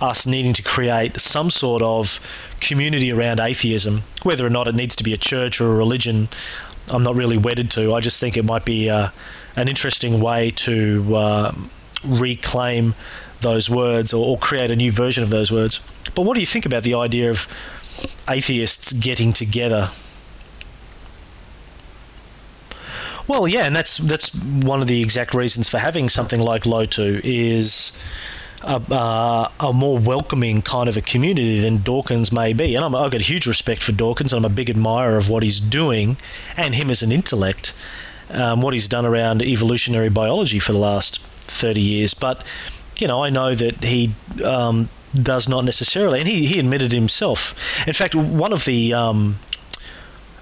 us 0.00 0.24
needing 0.24 0.52
to 0.52 0.62
create 0.62 1.18
some 1.18 1.50
sort 1.50 1.82
of 1.82 2.20
community 2.60 3.12
around 3.12 3.40
atheism, 3.40 4.02
whether 4.22 4.46
or 4.46 4.50
not 4.50 4.68
it 4.68 4.74
needs 4.74 4.96
to 4.96 5.04
be 5.04 5.12
a 5.12 5.16
church 5.16 5.60
or 5.60 5.72
a 5.72 5.74
religion. 5.74 6.28
I'm 6.88 7.02
not 7.02 7.14
really 7.14 7.36
wedded 7.36 7.70
to. 7.72 7.94
I 7.94 8.00
just 8.00 8.20
think 8.20 8.36
it 8.36 8.44
might 8.44 8.64
be 8.64 8.88
uh, 8.88 9.10
an 9.56 9.68
interesting 9.68 10.20
way 10.20 10.50
to 10.52 11.16
uh, 11.16 11.54
reclaim 12.04 12.94
those 13.40 13.68
words 13.68 14.12
or, 14.12 14.24
or 14.24 14.38
create 14.38 14.70
a 14.70 14.76
new 14.76 14.90
version 14.90 15.22
of 15.22 15.30
those 15.30 15.50
words. 15.52 15.80
But 16.14 16.22
what 16.22 16.34
do 16.34 16.40
you 16.40 16.46
think 16.46 16.66
about 16.66 16.82
the 16.82 16.94
idea 16.94 17.30
of 17.30 17.46
atheists 18.28 18.92
getting 18.92 19.32
together 19.32 19.90
Well, 23.28 23.48
yeah, 23.48 23.64
and 23.64 23.74
that's 23.74 23.96
that's 23.96 24.32
one 24.34 24.80
of 24.80 24.86
the 24.86 25.00
exact 25.00 25.34
reasons 25.34 25.68
for 25.68 25.78
having 25.78 26.08
something 26.08 26.40
like 26.40 26.62
Lotu 26.62 27.20
is 27.24 27.98
a, 28.66 28.82
uh, 28.92 29.48
a, 29.60 29.72
more 29.72 29.98
welcoming 29.98 30.60
kind 30.60 30.88
of 30.88 30.96
a 30.96 31.00
community 31.00 31.60
than 31.60 31.78
Dawkins 31.78 32.32
may 32.32 32.52
be. 32.52 32.74
And 32.74 32.84
i 32.84 33.02
have 33.02 33.12
got 33.12 33.20
huge 33.20 33.46
respect 33.46 33.82
for 33.82 33.92
Dawkins. 33.92 34.32
And 34.32 34.44
I'm 34.44 34.52
a 34.52 34.54
big 34.54 34.68
admirer 34.68 35.16
of 35.16 35.30
what 35.30 35.42
he's 35.42 35.60
doing 35.60 36.16
and 36.56 36.74
him 36.74 36.90
as 36.90 37.02
an 37.02 37.12
intellect, 37.12 37.72
um, 38.30 38.62
what 38.62 38.74
he's 38.74 38.88
done 38.88 39.06
around 39.06 39.42
evolutionary 39.42 40.08
biology 40.08 40.58
for 40.58 40.72
the 40.72 40.78
last 40.78 41.20
30 41.20 41.80
years. 41.80 42.12
But, 42.12 42.44
you 42.96 43.06
know, 43.06 43.22
I 43.22 43.30
know 43.30 43.54
that 43.54 43.84
he. 43.84 44.14
Um, 44.44 44.88
does 45.14 45.48
not 45.48 45.64
necessarily, 45.64 46.18
and 46.18 46.28
he, 46.28 46.44
he 46.44 46.58
admitted 46.58 46.92
himself. 46.92 47.54
In 47.86 47.94
fact, 47.94 48.14
one 48.14 48.52
of 48.52 48.66
the 48.66 48.92
um, 48.92 49.38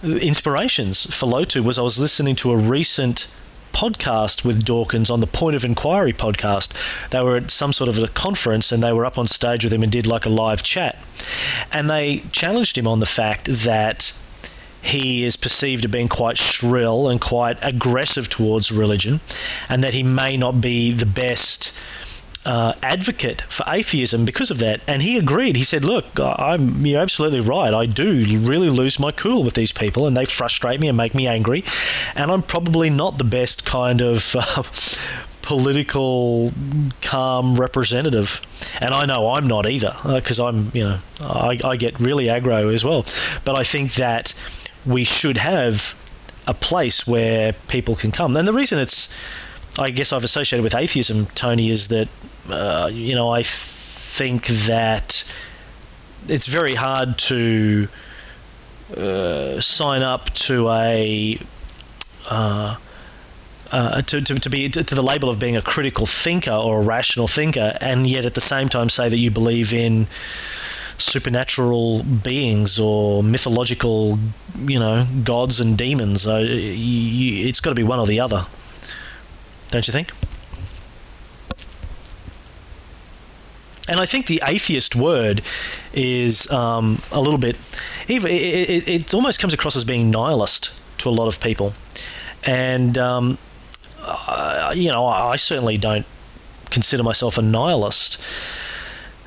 inspirations 0.02 1.04
for 1.16 1.26
Lotu 1.26 1.64
was 1.64 1.78
I 1.78 1.82
was 1.82 2.00
listening 2.00 2.34
to 2.36 2.50
a 2.50 2.56
recent 2.56 3.32
podcast 3.74 4.44
with 4.44 4.64
Dawkins 4.64 5.10
on 5.10 5.20
the 5.20 5.26
Point 5.26 5.56
of 5.56 5.64
Inquiry 5.64 6.12
podcast. 6.12 6.72
They 7.10 7.20
were 7.20 7.36
at 7.36 7.50
some 7.50 7.72
sort 7.72 7.90
of 7.90 7.98
a 7.98 8.08
conference 8.08 8.72
and 8.72 8.82
they 8.82 8.92
were 8.92 9.04
up 9.04 9.18
on 9.18 9.26
stage 9.26 9.64
with 9.64 9.72
him 9.72 9.82
and 9.82 9.92
did 9.92 10.06
like 10.06 10.24
a 10.24 10.30
live 10.30 10.62
chat. 10.62 10.98
And 11.72 11.90
they 11.90 12.18
challenged 12.32 12.78
him 12.78 12.86
on 12.86 13.00
the 13.00 13.06
fact 13.06 13.46
that 13.46 14.16
he 14.80 15.24
is 15.24 15.36
perceived 15.36 15.84
as 15.84 15.90
being 15.90 16.08
quite 16.08 16.38
shrill 16.38 17.08
and 17.08 17.20
quite 17.20 17.58
aggressive 17.62 18.28
towards 18.28 18.70
religion, 18.70 19.20
and 19.68 19.82
that 19.82 19.94
he 19.94 20.02
may 20.02 20.36
not 20.36 20.60
be 20.60 20.92
the 20.92 21.06
best 21.06 21.76
uh, 22.44 22.74
advocate 22.82 23.42
for 23.42 23.64
atheism 23.66 24.24
because 24.24 24.50
of 24.50 24.58
that, 24.58 24.80
and 24.86 25.02
he 25.02 25.18
agreed. 25.18 25.56
He 25.56 25.64
said, 25.64 25.84
"Look, 25.84 26.18
I'm 26.18 26.84
you're 26.84 27.00
absolutely 27.00 27.40
right. 27.40 27.72
I 27.72 27.86
do 27.86 28.24
really 28.40 28.70
lose 28.70 28.98
my 28.98 29.12
cool 29.12 29.42
with 29.44 29.54
these 29.54 29.72
people, 29.72 30.06
and 30.06 30.16
they 30.16 30.24
frustrate 30.24 30.80
me 30.80 30.88
and 30.88 30.96
make 30.96 31.14
me 31.14 31.26
angry, 31.26 31.64
and 32.14 32.30
I'm 32.30 32.42
probably 32.42 32.90
not 32.90 33.18
the 33.18 33.24
best 33.24 33.64
kind 33.64 34.00
of." 34.00 34.36
Uh, 34.44 34.62
political 35.42 36.52
calm 37.02 37.56
representative 37.56 38.40
and 38.80 38.92
I 38.92 39.04
know 39.04 39.32
I'm 39.32 39.46
not 39.46 39.66
either 39.66 39.94
because 40.06 40.40
uh, 40.40 40.46
I'm 40.46 40.70
you 40.72 40.84
know 40.84 40.98
I, 41.20 41.60
I 41.62 41.76
get 41.76 42.00
really 42.00 42.26
aggro 42.26 42.72
as 42.72 42.82
well 42.82 43.04
but 43.44 43.58
I 43.58 43.62
think 43.62 43.92
that 43.94 44.32
we 44.86 45.04
should 45.04 45.36
have 45.36 46.00
a 46.46 46.54
place 46.54 47.06
where 47.06 47.52
people 47.68 47.94
can 47.94 48.10
come 48.10 48.38
and 48.38 48.48
the 48.48 48.54
reason 48.54 48.78
it's 48.78 49.14
I 49.78 49.90
guess 49.90 50.12
I've 50.12 50.24
associated 50.24 50.62
with 50.62 50.74
atheism 50.74 51.26
Tony 51.34 51.70
is 51.70 51.88
that 51.88 52.08
uh, 52.48 52.90
you 52.92 53.14
know, 53.14 53.30
I 53.30 53.42
think 53.42 54.46
that 54.46 55.24
it's 56.28 56.46
very 56.46 56.74
hard 56.74 57.18
to 57.18 57.88
uh, 58.96 59.60
sign 59.60 60.02
up 60.02 60.32
to 60.34 60.68
a 60.70 61.38
uh, 62.28 62.76
uh, 63.70 64.02
to, 64.02 64.20
to, 64.20 64.34
to 64.34 64.50
be 64.50 64.68
to, 64.68 64.84
to, 64.84 64.94
the 64.94 65.02
label 65.02 65.28
of 65.28 65.38
being 65.38 65.56
a 65.56 65.62
critical 65.62 66.06
thinker 66.06 66.52
or 66.52 66.80
a 66.80 66.84
rational 66.84 67.26
thinker, 67.26 67.76
and 67.80 68.06
yet 68.06 68.24
at 68.24 68.34
the 68.34 68.40
same 68.40 68.68
time 68.68 68.88
say 68.88 69.08
that 69.08 69.16
you 69.16 69.30
believe 69.30 69.72
in 69.72 70.06
supernatural 70.98 72.02
beings 72.02 72.78
or 72.78 73.22
mythological, 73.22 74.18
you 74.60 74.78
know, 74.78 75.06
gods 75.24 75.60
and 75.60 75.76
demons. 75.76 76.26
You, 76.26 77.48
it's 77.48 77.60
got 77.60 77.70
to 77.70 77.74
be 77.74 77.82
one 77.82 77.98
or 77.98 78.06
the 78.06 78.20
other, 78.20 78.46
don't 79.74 79.88
you 79.88 79.92
think? 79.92 80.12
And 83.88 84.00
I 84.00 84.06
think 84.06 84.28
the 84.28 84.40
atheist 84.46 84.94
word 84.94 85.42
is 85.92 86.48
um, 86.50 87.02
a 87.10 87.20
little 87.20 87.38
bit, 87.38 87.56
it, 88.08 88.24
it, 88.24 88.88
it, 88.88 89.14
almost 89.14 89.40
comes 89.40 89.52
across 89.52 89.74
as 89.74 89.84
being 89.84 90.10
nihilist 90.10 90.80
to 90.98 91.08
a 91.08 91.10
lot 91.10 91.26
of 91.26 91.40
people. 91.40 91.74
And, 92.44 92.96
um, 92.96 93.36
uh, 94.00 94.72
you 94.74 94.92
know, 94.92 95.06
I 95.06 95.36
certainly 95.36 95.76
don't 95.76 96.06
consider 96.70 97.02
myself 97.02 97.36
a 97.36 97.42
nihilist. 97.42 98.22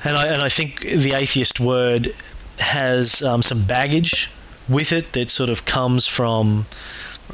And 0.02 0.16
I, 0.16 0.28
and 0.28 0.42
I 0.42 0.48
think 0.48 0.80
the 0.80 1.12
atheist 1.14 1.60
word 1.60 2.14
has 2.58 3.22
um, 3.22 3.42
some 3.42 3.64
baggage 3.64 4.32
with 4.66 4.92
it 4.92 5.12
that 5.12 5.28
sort 5.28 5.50
of 5.50 5.66
comes 5.66 6.06
from 6.06 6.66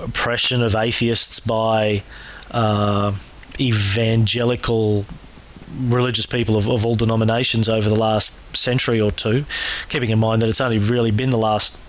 oppression 0.00 0.62
of 0.62 0.74
atheists 0.74 1.38
by 1.38 2.02
uh, 2.54 3.12
evangelical 3.60 5.04
religious 5.80 6.26
people 6.26 6.56
of, 6.56 6.68
of 6.68 6.86
all 6.86 6.94
denominations 6.94 7.68
over 7.68 7.88
the 7.88 7.98
last 7.98 8.56
century 8.56 9.00
or 9.00 9.10
two, 9.10 9.44
keeping 9.88 10.10
in 10.10 10.18
mind 10.18 10.40
that 10.40 10.48
it's 10.48 10.60
only 10.60 10.78
really 10.78 11.10
been 11.10 11.30
the 11.30 11.38
last 11.38 11.80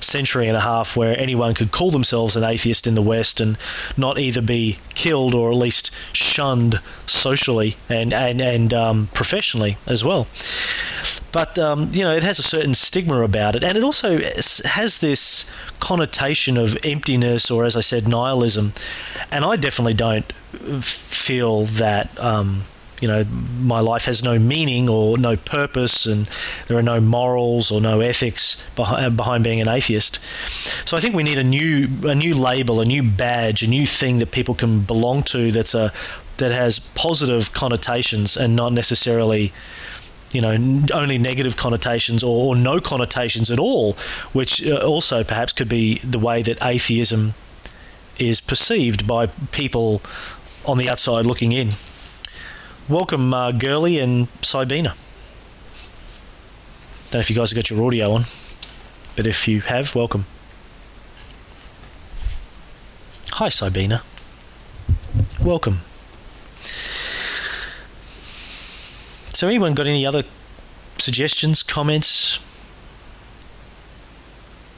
century 0.00 0.48
and 0.48 0.56
a 0.56 0.60
half 0.60 0.96
where 0.96 1.18
anyone 1.18 1.52
could 1.52 1.70
call 1.70 1.90
themselves 1.90 2.34
an 2.34 2.42
atheist 2.42 2.86
in 2.86 2.94
the 2.94 3.02
West 3.02 3.40
and 3.40 3.58
not 3.96 4.18
either 4.18 4.40
be 4.40 4.78
killed 4.94 5.34
or 5.34 5.50
at 5.50 5.56
least 5.56 5.90
shunned 6.12 6.80
socially 7.04 7.76
and 7.88 8.14
and 8.14 8.40
and 8.40 8.72
um, 8.72 9.08
professionally 9.12 9.76
as 9.86 10.02
well. 10.02 10.26
But 11.36 11.58
um, 11.58 11.90
you 11.92 12.02
know, 12.02 12.16
it 12.16 12.24
has 12.24 12.38
a 12.38 12.42
certain 12.42 12.74
stigma 12.74 13.20
about 13.20 13.56
it, 13.56 13.62
and 13.62 13.76
it 13.76 13.84
also 13.84 14.20
has 14.20 15.00
this 15.00 15.52
connotation 15.80 16.56
of 16.56 16.78
emptiness, 16.82 17.50
or 17.50 17.66
as 17.66 17.76
I 17.76 17.82
said, 17.82 18.08
nihilism. 18.08 18.72
And 19.30 19.44
I 19.44 19.56
definitely 19.56 19.92
don't 19.92 20.32
feel 20.82 21.66
that. 21.66 22.18
Um, 22.18 22.62
you 23.02 23.08
know 23.08 23.24
my 23.60 23.80
life 23.80 24.06
has 24.06 24.24
no 24.24 24.38
meaning 24.38 24.88
or 24.88 25.18
no 25.18 25.36
purpose 25.36 26.06
and 26.06 26.30
there 26.66 26.78
are 26.78 26.82
no 26.82 26.98
morals 26.98 27.70
or 27.70 27.78
no 27.78 28.00
ethics 28.00 28.66
behind, 28.74 29.18
behind 29.18 29.44
being 29.44 29.60
an 29.60 29.68
atheist 29.68 30.18
so 30.86 30.96
i 30.96 31.00
think 31.00 31.14
we 31.14 31.22
need 31.22 31.36
a 31.36 31.44
new 31.44 31.86
a 32.04 32.14
new 32.14 32.34
label 32.34 32.80
a 32.80 32.86
new 32.86 33.02
badge 33.02 33.62
a 33.62 33.66
new 33.66 33.86
thing 33.86 34.18
that 34.18 34.30
people 34.30 34.54
can 34.54 34.80
belong 34.80 35.22
to 35.22 35.52
that's 35.52 35.74
a 35.74 35.92
that 36.38 36.52
has 36.52 36.78
positive 36.78 37.52
connotations 37.52 38.34
and 38.34 38.56
not 38.56 38.72
necessarily 38.72 39.52
you 40.32 40.40
know 40.40 40.52
only 40.92 41.18
negative 41.18 41.56
connotations 41.56 42.22
or, 42.22 42.48
or 42.48 42.56
no 42.56 42.80
connotations 42.80 43.50
at 43.50 43.58
all 43.58 43.92
which 44.32 44.66
uh, 44.66 44.76
also 44.78 45.22
perhaps 45.22 45.52
could 45.52 45.68
be 45.68 45.98
the 45.98 46.18
way 46.18 46.42
that 46.42 46.58
atheism 46.64 47.34
is 48.18 48.40
perceived 48.40 49.06
by 49.06 49.26
people 49.52 50.02
on 50.64 50.78
the 50.78 50.90
outside 50.90 51.24
looking 51.26 51.52
in 51.52 51.70
welcome, 52.88 53.34
uh, 53.34 53.52
Gurley 53.52 53.98
and 53.98 54.28
Sabina. 54.42 54.94
Don't 57.06 57.14
know 57.14 57.20
if 57.20 57.30
you 57.30 57.36
guys 57.36 57.50
have 57.50 57.56
got 57.56 57.70
your 57.70 57.84
audio 57.84 58.12
on, 58.12 58.24
but 59.16 59.26
if 59.26 59.48
you 59.48 59.60
have, 59.62 59.94
welcome. 59.94 60.26
Hi, 63.32 63.48
Sabina. 63.48 64.02
Welcome. 65.42 65.80
So, 69.36 69.48
anyone 69.48 69.74
got 69.74 69.86
any 69.86 70.06
other 70.06 70.24
suggestions, 70.96 71.62
comments? 71.62 72.40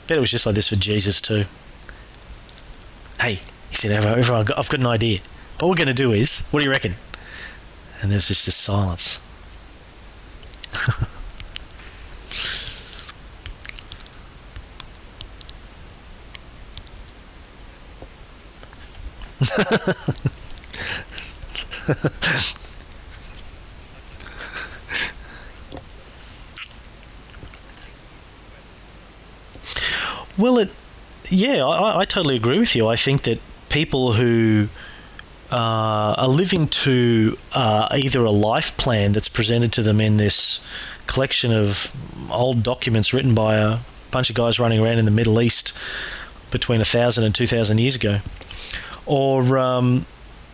Bet 0.08 0.16
it 0.16 0.20
was 0.20 0.32
just 0.32 0.46
like 0.46 0.56
this 0.56 0.66
for 0.66 0.74
Jesus 0.74 1.20
too. 1.20 1.44
Hey, 3.20 3.38
he 3.70 3.76
said, 3.76 4.04
I've 4.04 4.26
got 4.48 4.74
an 4.74 4.86
idea. 4.86 5.20
What 5.60 5.68
we're 5.68 5.76
going 5.76 5.86
to 5.86 5.94
do 5.94 6.10
is, 6.10 6.40
what 6.50 6.58
do 6.58 6.64
you 6.66 6.72
reckon? 6.72 6.96
and 8.02 8.10
there's 8.10 8.26
just 8.26 8.46
this 8.46 8.56
silence. 8.56 9.20
well, 30.38 30.58
it, 30.58 30.70
yeah, 31.28 31.64
I, 31.64 32.00
I 32.00 32.04
totally 32.04 32.36
agree 32.36 32.58
with 32.58 32.74
you. 32.74 32.88
I 32.88 32.96
think 32.96 33.22
that 33.22 33.40
people 33.68 34.12
who 34.14 34.68
uh, 35.50 36.14
are 36.18 36.28
living 36.28 36.68
to 36.68 37.36
uh, 37.52 37.88
either 37.92 38.24
a 38.24 38.30
life 38.30 38.76
plan 38.76 39.12
that's 39.12 39.28
presented 39.28 39.72
to 39.74 39.82
them 39.82 40.00
in 40.00 40.16
this 40.16 40.64
collection 41.06 41.52
of 41.52 41.92
old 42.30 42.62
documents 42.62 43.12
written 43.12 43.34
by 43.34 43.56
a 43.56 43.78
bunch 44.10 44.30
of 44.30 44.36
guys 44.36 44.58
running 44.58 44.80
around 44.80 44.98
in 44.98 45.04
the 45.04 45.10
Middle 45.10 45.40
East 45.40 45.76
between 46.50 46.80
a 46.80 46.84
thousand 46.84 47.24
and 47.24 47.34
two 47.34 47.46
thousand 47.46 47.78
years 47.78 47.96
ago, 47.96 48.20
or 49.06 49.58
um, 49.58 50.06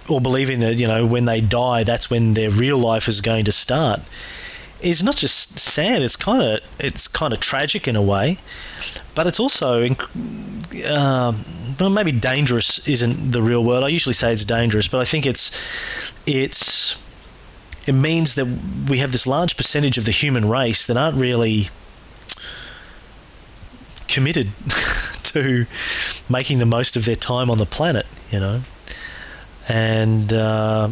or 0.08 0.20
believing 0.20 0.60
that 0.60 0.76
you 0.76 0.86
know 0.86 1.06
when 1.06 1.24
they 1.24 1.40
die 1.40 1.84
that's 1.84 2.10
when 2.10 2.34
their 2.34 2.50
real 2.50 2.78
life 2.78 3.08
is 3.08 3.20
going 3.20 3.44
to 3.44 3.52
start 3.52 4.00
is 4.84 5.02
not 5.02 5.16
just 5.16 5.58
sad 5.58 6.02
it's 6.02 6.16
kind 6.16 6.42
of 6.42 6.60
it's 6.78 7.08
kind 7.08 7.32
of 7.32 7.40
tragic 7.40 7.88
in 7.88 7.96
a 7.96 8.02
way 8.02 8.38
but 9.14 9.26
it's 9.26 9.40
also 9.40 9.86
uh, 10.86 11.32
well 11.80 11.90
maybe 11.90 12.12
dangerous 12.12 12.86
isn't 12.86 13.32
the 13.32 13.42
real 13.42 13.64
word. 13.64 13.82
I 13.82 13.88
usually 13.88 14.12
say 14.12 14.32
it's 14.32 14.44
dangerous 14.44 14.88
but 14.88 15.00
I 15.00 15.04
think 15.04 15.26
it's 15.26 15.50
it's 16.26 17.00
it 17.86 17.92
means 17.92 18.34
that 18.34 18.46
we 18.88 18.98
have 18.98 19.12
this 19.12 19.26
large 19.26 19.56
percentage 19.56 19.98
of 19.98 20.04
the 20.04 20.10
human 20.10 20.48
race 20.48 20.86
that 20.86 20.96
aren't 20.96 21.16
really 21.16 21.68
committed 24.08 24.50
to 25.24 25.66
making 26.28 26.58
the 26.58 26.66
most 26.66 26.96
of 26.96 27.04
their 27.04 27.16
time 27.16 27.50
on 27.50 27.58
the 27.58 27.66
planet 27.66 28.06
you 28.34 28.40
know? 28.40 28.60
And, 29.68 30.32
uh, 30.32 30.90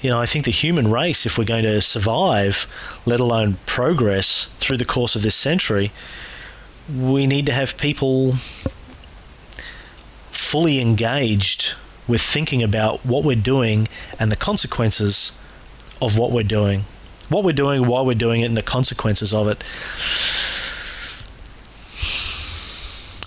you 0.00 0.08
know, 0.08 0.20
I 0.20 0.26
think 0.26 0.44
the 0.46 0.50
human 0.50 0.90
race, 0.90 1.26
if 1.26 1.36
we're 1.36 1.44
going 1.44 1.64
to 1.64 1.82
survive, 1.82 2.66
let 3.04 3.20
alone 3.20 3.58
progress 3.66 4.54
through 4.58 4.78
the 4.78 4.84
course 4.84 5.14
of 5.14 5.22
this 5.22 5.34
century, 5.34 5.92
we 6.94 7.26
need 7.26 7.46
to 7.46 7.52
have 7.52 7.76
people 7.76 8.34
fully 10.30 10.80
engaged 10.80 11.74
with 12.08 12.20
thinking 12.20 12.62
about 12.62 13.04
what 13.04 13.24
we're 13.24 13.36
doing 13.36 13.88
and 14.18 14.32
the 14.32 14.36
consequences 14.36 15.38
of 16.00 16.18
what 16.18 16.32
we're 16.32 16.42
doing. 16.42 16.84
What 17.28 17.44
we're 17.44 17.52
doing, 17.52 17.86
why 17.86 18.00
we're 18.00 18.14
doing 18.14 18.40
it, 18.40 18.46
and 18.46 18.56
the 18.56 18.62
consequences 18.62 19.32
of 19.32 19.46
it. 19.48 19.62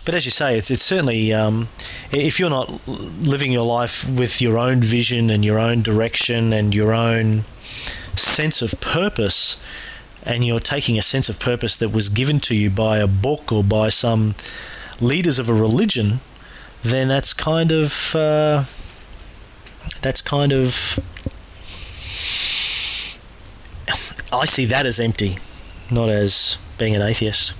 But 0.05 0.15
as 0.15 0.25
you 0.25 0.31
say, 0.31 0.57
it's 0.57 0.69
it's 0.69 0.83
certainly 0.83 1.33
um, 1.33 1.69
if 2.12 2.39
you're 2.39 2.50
not 2.50 2.88
living 2.88 3.51
your 3.51 3.65
life 3.65 4.10
with 4.10 4.41
your 4.41 4.57
own 4.57 4.81
vision 4.81 5.29
and 5.29 5.45
your 5.45 5.57
own 5.57 5.81
direction 5.81 6.51
and 6.51 6.75
your 6.75 6.93
own 6.93 7.45
sense 8.17 8.62
of 8.62 8.79
purpose, 8.81 9.62
and 10.24 10.45
you're 10.45 10.60
taking 10.60 10.98
a 10.98 11.01
sense 11.01 11.29
of 11.29 11.39
purpose 11.39 11.77
that 11.77 11.89
was 11.89 12.10
given 12.10 12.39
to 12.41 12.55
you 12.55 12.69
by 12.69 12.98
a 12.98 13.07
book 13.07 13.51
or 13.51 13.63
by 13.63 13.89
some 13.89 14.36
leaders 15.00 15.39
of 15.39 15.50
a 15.50 15.53
religion, 15.53 16.19
then 16.83 17.07
that's 17.07 17.33
kind 17.33 17.72
of 17.72 18.13
uh, 18.15 18.65
that's 20.01 20.22
kind 20.22 20.51
of 20.51 21.00
I 24.33 24.45
see 24.45 24.65
that 24.65 24.86
as 24.86 25.00
empty, 25.00 25.38
not 25.89 26.10
as 26.10 26.57
being 26.77 26.93
an 26.93 27.01
atheist 27.01 27.53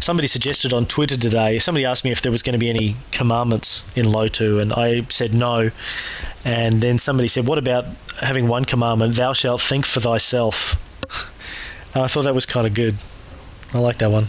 somebody 0.00 0.28
suggested 0.28 0.72
on 0.72 0.86
Twitter 0.86 1.16
today, 1.16 1.58
somebody 1.58 1.84
asked 1.84 2.04
me 2.04 2.10
if 2.10 2.22
there 2.22 2.32
was 2.32 2.42
going 2.42 2.52
to 2.54 2.58
be 2.58 2.70
any 2.70 2.96
commandments 3.12 3.90
in 3.96 4.06
Lotu, 4.06 4.60
and 4.60 4.72
I 4.72 5.02
said 5.08 5.34
no. 5.34 5.70
And 6.44 6.80
then 6.80 6.98
somebody 6.98 7.28
said, 7.28 7.46
What 7.46 7.58
about 7.58 7.86
having 8.20 8.48
one 8.48 8.64
commandment, 8.64 9.16
thou 9.16 9.32
shalt 9.32 9.60
think 9.60 9.86
for 9.86 10.00
thyself? 10.00 10.82
and 11.94 12.04
I 12.04 12.06
thought 12.06 12.22
that 12.22 12.34
was 12.34 12.46
kind 12.46 12.66
of 12.66 12.74
good. 12.74 12.96
I 13.74 13.78
like 13.78 13.98
that 13.98 14.10
one. 14.10 14.28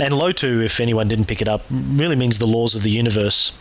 And 0.00 0.14
Lotu, 0.14 0.64
if 0.64 0.78
anyone 0.78 1.08
didn't 1.08 1.26
pick 1.26 1.42
it 1.42 1.48
up, 1.48 1.62
really 1.70 2.14
means 2.14 2.38
the 2.38 2.46
laws 2.46 2.76
of 2.76 2.84
the 2.84 2.90
universe. 2.90 3.52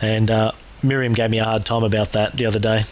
And 0.00 0.30
uh, 0.30 0.52
Miriam 0.82 1.12
gave 1.12 1.30
me 1.30 1.38
a 1.38 1.44
hard 1.44 1.66
time 1.66 1.82
about 1.82 2.12
that 2.12 2.36
the 2.36 2.46
other 2.46 2.58
day. 2.58 2.84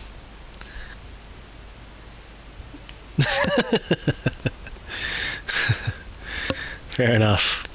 Fair 7.02 7.16
enough. 7.16 7.66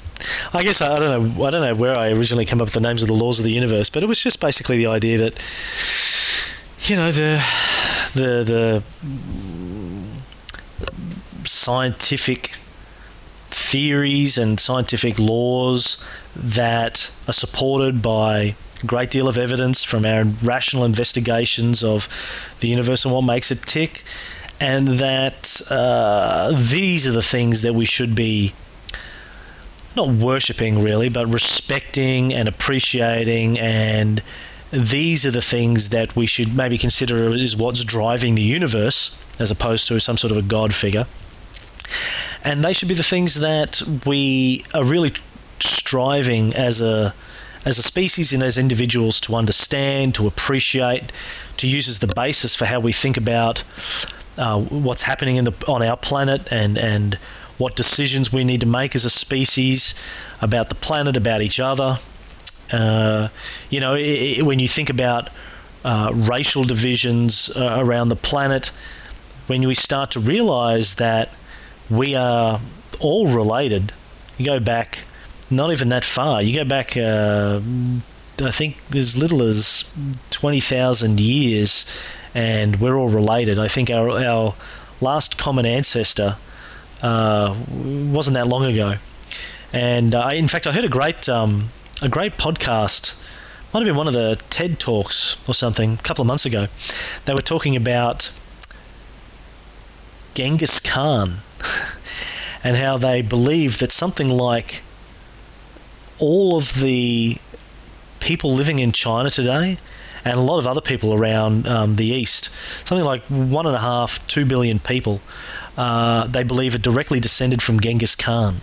I 0.54 0.62
guess 0.62 0.80
I, 0.80 0.98
don't 0.98 1.36
know. 1.36 1.44
I 1.44 1.50
don't 1.50 1.60
know 1.60 1.74
where 1.74 1.94
I 1.96 2.12
originally 2.12 2.46
came 2.46 2.62
up 2.62 2.68
with 2.68 2.72
the 2.72 2.80
names 2.80 3.02
of 3.02 3.08
the 3.08 3.14
laws 3.14 3.38
of 3.38 3.44
the 3.44 3.52
universe, 3.52 3.90
but 3.90 4.02
it 4.02 4.06
was 4.06 4.18
just 4.18 4.40
basically 4.40 4.78
the 4.78 4.86
idea 4.86 5.18
that 5.18 5.34
you 6.80 6.96
know 6.96 7.12
the 7.12 7.44
the 8.14 8.42
the 8.42 8.82
scientific 11.46 12.52
theories 13.50 14.38
and 14.38 14.58
scientific 14.58 15.18
laws 15.18 16.08
that 16.34 17.12
are 17.26 17.34
supported 17.34 18.00
by 18.00 18.54
a 18.82 18.86
great 18.86 19.10
deal 19.10 19.28
of 19.28 19.36
evidence 19.36 19.84
from 19.84 20.06
our 20.06 20.24
rational 20.42 20.86
investigations 20.86 21.84
of 21.84 22.08
the 22.60 22.68
universe 22.68 23.04
and 23.04 23.12
what 23.12 23.22
makes 23.22 23.50
it 23.50 23.60
tick 23.66 24.04
and 24.58 24.88
that 24.88 25.60
uh, 25.70 26.52
these 26.56 27.06
are 27.06 27.12
the 27.12 27.22
things 27.22 27.60
that 27.62 27.74
we 27.74 27.84
should 27.84 28.14
be 28.14 28.54
not 29.98 30.08
worshipping 30.08 30.82
really, 30.82 31.08
but 31.08 31.26
respecting 31.26 32.32
and 32.32 32.48
appreciating 32.48 33.58
and 33.58 34.22
these 34.70 35.24
are 35.24 35.30
the 35.30 35.42
things 35.42 35.88
that 35.88 36.14
we 36.14 36.26
should 36.26 36.54
maybe 36.54 36.76
consider 36.76 37.32
is 37.32 37.56
what's 37.56 37.82
driving 37.84 38.34
the 38.34 38.42
universe 38.42 39.18
as 39.38 39.50
opposed 39.50 39.88
to 39.88 39.98
some 39.98 40.16
sort 40.16 40.30
of 40.30 40.36
a 40.36 40.42
god 40.42 40.74
figure. 40.74 41.06
And 42.44 42.62
they 42.62 42.72
should 42.72 42.88
be 42.88 42.94
the 42.94 43.02
things 43.02 43.36
that 43.36 43.82
we 44.06 44.64
are 44.74 44.84
really 44.84 45.12
striving 45.60 46.54
as 46.54 46.80
a 46.80 47.14
as 47.64 47.78
a 47.78 47.82
species 47.82 48.32
and 48.32 48.42
as 48.42 48.56
individuals 48.56 49.20
to 49.20 49.34
understand, 49.34 50.14
to 50.14 50.26
appreciate, 50.26 51.12
to 51.56 51.66
use 51.66 51.88
as 51.88 51.98
the 51.98 52.06
basis 52.06 52.54
for 52.54 52.66
how 52.66 52.78
we 52.78 52.92
think 52.92 53.16
about 53.16 53.62
uh, 54.38 54.60
what's 54.60 55.02
happening 55.02 55.36
in 55.36 55.44
the 55.44 55.54
on 55.66 55.82
our 55.82 55.96
planet 55.96 56.50
and 56.52 56.78
and 56.78 57.18
what 57.58 57.76
decisions 57.76 58.32
we 58.32 58.44
need 58.44 58.60
to 58.60 58.66
make 58.66 58.94
as 58.94 59.04
a 59.04 59.10
species 59.10 59.94
about 60.40 60.68
the 60.68 60.74
planet, 60.74 61.16
about 61.16 61.42
each 61.42 61.60
other. 61.60 61.98
Uh, 62.72 63.28
you 63.68 63.80
know, 63.80 63.94
it, 63.94 64.38
it, 64.38 64.42
when 64.46 64.58
you 64.58 64.68
think 64.68 64.88
about 64.88 65.28
uh, 65.84 66.10
racial 66.14 66.64
divisions 66.64 67.54
uh, 67.56 67.76
around 67.78 68.08
the 68.08 68.16
planet, 68.16 68.70
when 69.46 69.66
we 69.66 69.74
start 69.74 70.10
to 70.12 70.20
realize 70.20 70.96
that 70.96 71.30
we 71.90 72.14
are 72.14 72.60
all 73.00 73.26
related, 73.26 73.92
you 74.36 74.44
go 74.44 74.60
back 74.60 75.00
not 75.50 75.72
even 75.72 75.88
that 75.88 76.04
far. 76.04 76.42
You 76.42 76.54
go 76.54 76.64
back, 76.64 76.96
uh, 76.96 77.60
I 78.40 78.50
think, 78.50 78.76
as 78.94 79.16
little 79.16 79.42
as 79.42 79.90
20,000 80.30 81.18
years 81.18 81.86
and 82.34 82.80
we're 82.80 82.96
all 82.96 83.08
related. 83.08 83.58
I 83.58 83.68
think 83.68 83.90
our, 83.90 84.10
our 84.10 84.54
last 85.00 85.38
common 85.38 85.64
ancestor 85.64 86.36
uh, 87.02 87.54
wasn't 87.70 88.34
that 88.34 88.46
long 88.48 88.64
ago. 88.64 88.94
And 89.72 90.14
uh, 90.14 90.30
in 90.32 90.48
fact, 90.48 90.66
I 90.66 90.72
heard 90.72 90.84
a 90.84 90.88
great, 90.88 91.28
um, 91.28 91.70
a 92.02 92.08
great 92.08 92.36
podcast. 92.36 93.20
Might 93.72 93.80
have 93.80 93.86
been 93.86 93.96
one 93.96 94.08
of 94.08 94.14
the 94.14 94.40
TED 94.48 94.80
talks 94.80 95.36
or 95.46 95.54
something 95.54 95.94
a 95.94 95.96
couple 95.98 96.22
of 96.22 96.26
months 96.26 96.46
ago. 96.46 96.68
They 97.26 97.34
were 97.34 97.42
talking 97.42 97.76
about 97.76 98.32
Genghis 100.34 100.80
Khan 100.80 101.38
and 102.64 102.76
how 102.76 102.96
they 102.96 103.20
believe 103.22 103.78
that 103.78 103.92
something 103.92 104.28
like 104.28 104.82
all 106.18 106.56
of 106.56 106.80
the 106.80 107.36
people 108.20 108.52
living 108.52 108.78
in 108.78 108.92
China 108.92 109.30
today 109.30 109.78
and 110.24 110.38
a 110.38 110.42
lot 110.42 110.58
of 110.58 110.66
other 110.66 110.80
people 110.80 111.14
around 111.14 111.66
um, 111.66 111.96
the 111.96 112.06
east. 112.06 112.50
Something 112.84 113.04
like 113.04 113.22
one 113.24 113.66
and 113.66 113.74
a 113.74 113.80
half, 113.80 114.26
two 114.26 114.44
billion 114.44 114.78
people, 114.78 115.20
uh, 115.78 116.26
they 116.26 116.42
believe 116.42 116.74
are 116.74 116.78
directly 116.78 117.20
descended 117.20 117.62
from 117.62 117.78
Genghis 117.78 118.16
Khan. 118.16 118.56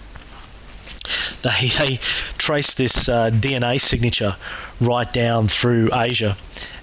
They, 1.43 1.67
they 1.79 1.99
trace 2.37 2.73
this 2.73 3.07
uh, 3.07 3.29
DNA 3.31 3.79
signature 3.79 4.35
right 4.81 5.11
down 5.11 5.47
through 5.47 5.89
Asia, 5.93 6.35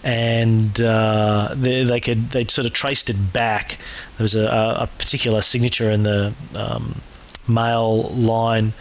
and 0.02 0.80
uh, 0.80 1.54
they, 1.54 1.84
they 1.84 2.00
could 2.00 2.30
they 2.30 2.44
sort 2.46 2.66
of 2.66 2.72
traced 2.72 3.10
it 3.10 3.32
back. 3.34 3.76
There 4.16 4.24
was 4.24 4.34
a, 4.34 4.46
a 4.48 4.88
particular 4.98 5.42
signature 5.42 5.90
in 5.90 6.02
the 6.02 6.32
um, 6.56 7.02
male 7.46 8.04
line 8.04 8.72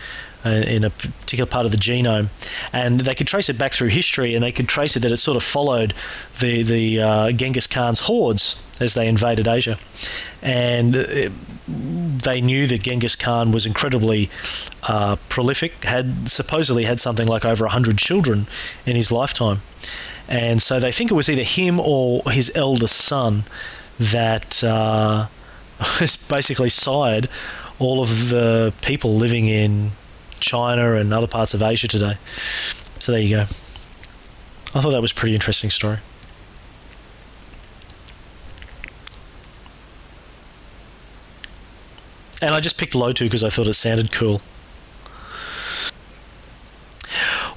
uh, 0.45 0.49
in 0.49 0.85
a 0.85 0.89
particular 0.89 1.49
part 1.49 1.65
of 1.65 1.73
the 1.73 1.77
genome, 1.77 2.29
and 2.71 3.01
they 3.01 3.13
could 3.13 3.27
trace 3.27 3.49
it 3.49 3.57
back 3.57 3.73
through 3.73 3.89
history, 3.89 4.35
and 4.35 4.41
they 4.41 4.53
could 4.53 4.69
trace 4.69 4.95
it 4.95 5.01
that 5.01 5.11
it 5.11 5.17
sort 5.17 5.35
of 5.35 5.43
followed 5.43 5.93
the 6.39 6.63
the 6.63 7.01
uh, 7.01 7.31
Genghis 7.33 7.67
Khan's 7.67 7.99
hordes 7.99 8.63
as 8.81 8.93
they 8.93 9.07
invaded 9.07 9.47
Asia, 9.47 9.77
and 10.41 10.95
it, 10.95 11.31
they 11.67 12.41
knew 12.41 12.67
that 12.67 12.81
Genghis 12.81 13.15
Khan 13.15 13.51
was 13.51 13.65
incredibly 13.65 14.29
uh, 14.83 15.15
prolific, 15.29 15.83
had 15.83 16.29
supposedly 16.29 16.85
had 16.85 16.99
something 16.99 17.27
like 17.27 17.45
over 17.45 17.67
hundred 17.67 17.97
children 17.97 18.47
in 18.85 18.95
his 18.95 19.11
lifetime, 19.11 19.61
and 20.27 20.61
so 20.61 20.79
they 20.79 20.91
think 20.91 21.11
it 21.11 21.15
was 21.15 21.29
either 21.29 21.43
him 21.43 21.79
or 21.79 22.23
his 22.31 22.51
eldest 22.55 22.97
son 22.97 23.43
that 23.99 24.63
uh, 24.63 25.27
basically 26.29 26.69
sired 26.69 27.29
all 27.79 28.01
of 28.01 28.29
the 28.29 28.73
people 28.81 29.15
living 29.15 29.47
in 29.47 29.91
China 30.39 30.93
and 30.93 31.13
other 31.13 31.27
parts 31.27 31.53
of 31.53 31.61
Asia 31.61 31.87
today. 31.87 32.17
So 32.99 33.11
there 33.11 33.21
you 33.21 33.37
go. 33.37 33.41
I 34.73 34.81
thought 34.81 34.91
that 34.91 35.01
was 35.01 35.11
a 35.11 35.15
pretty 35.15 35.33
interesting 35.33 35.69
story. 35.69 35.97
And 42.41 42.55
I 42.55 42.59
just 42.59 42.77
picked 42.77 42.95
low 42.95 43.11
Lotu 43.11 43.25
because 43.25 43.43
I 43.43 43.49
thought 43.49 43.67
it 43.67 43.73
sounded 43.73 44.11
cool. 44.11 44.41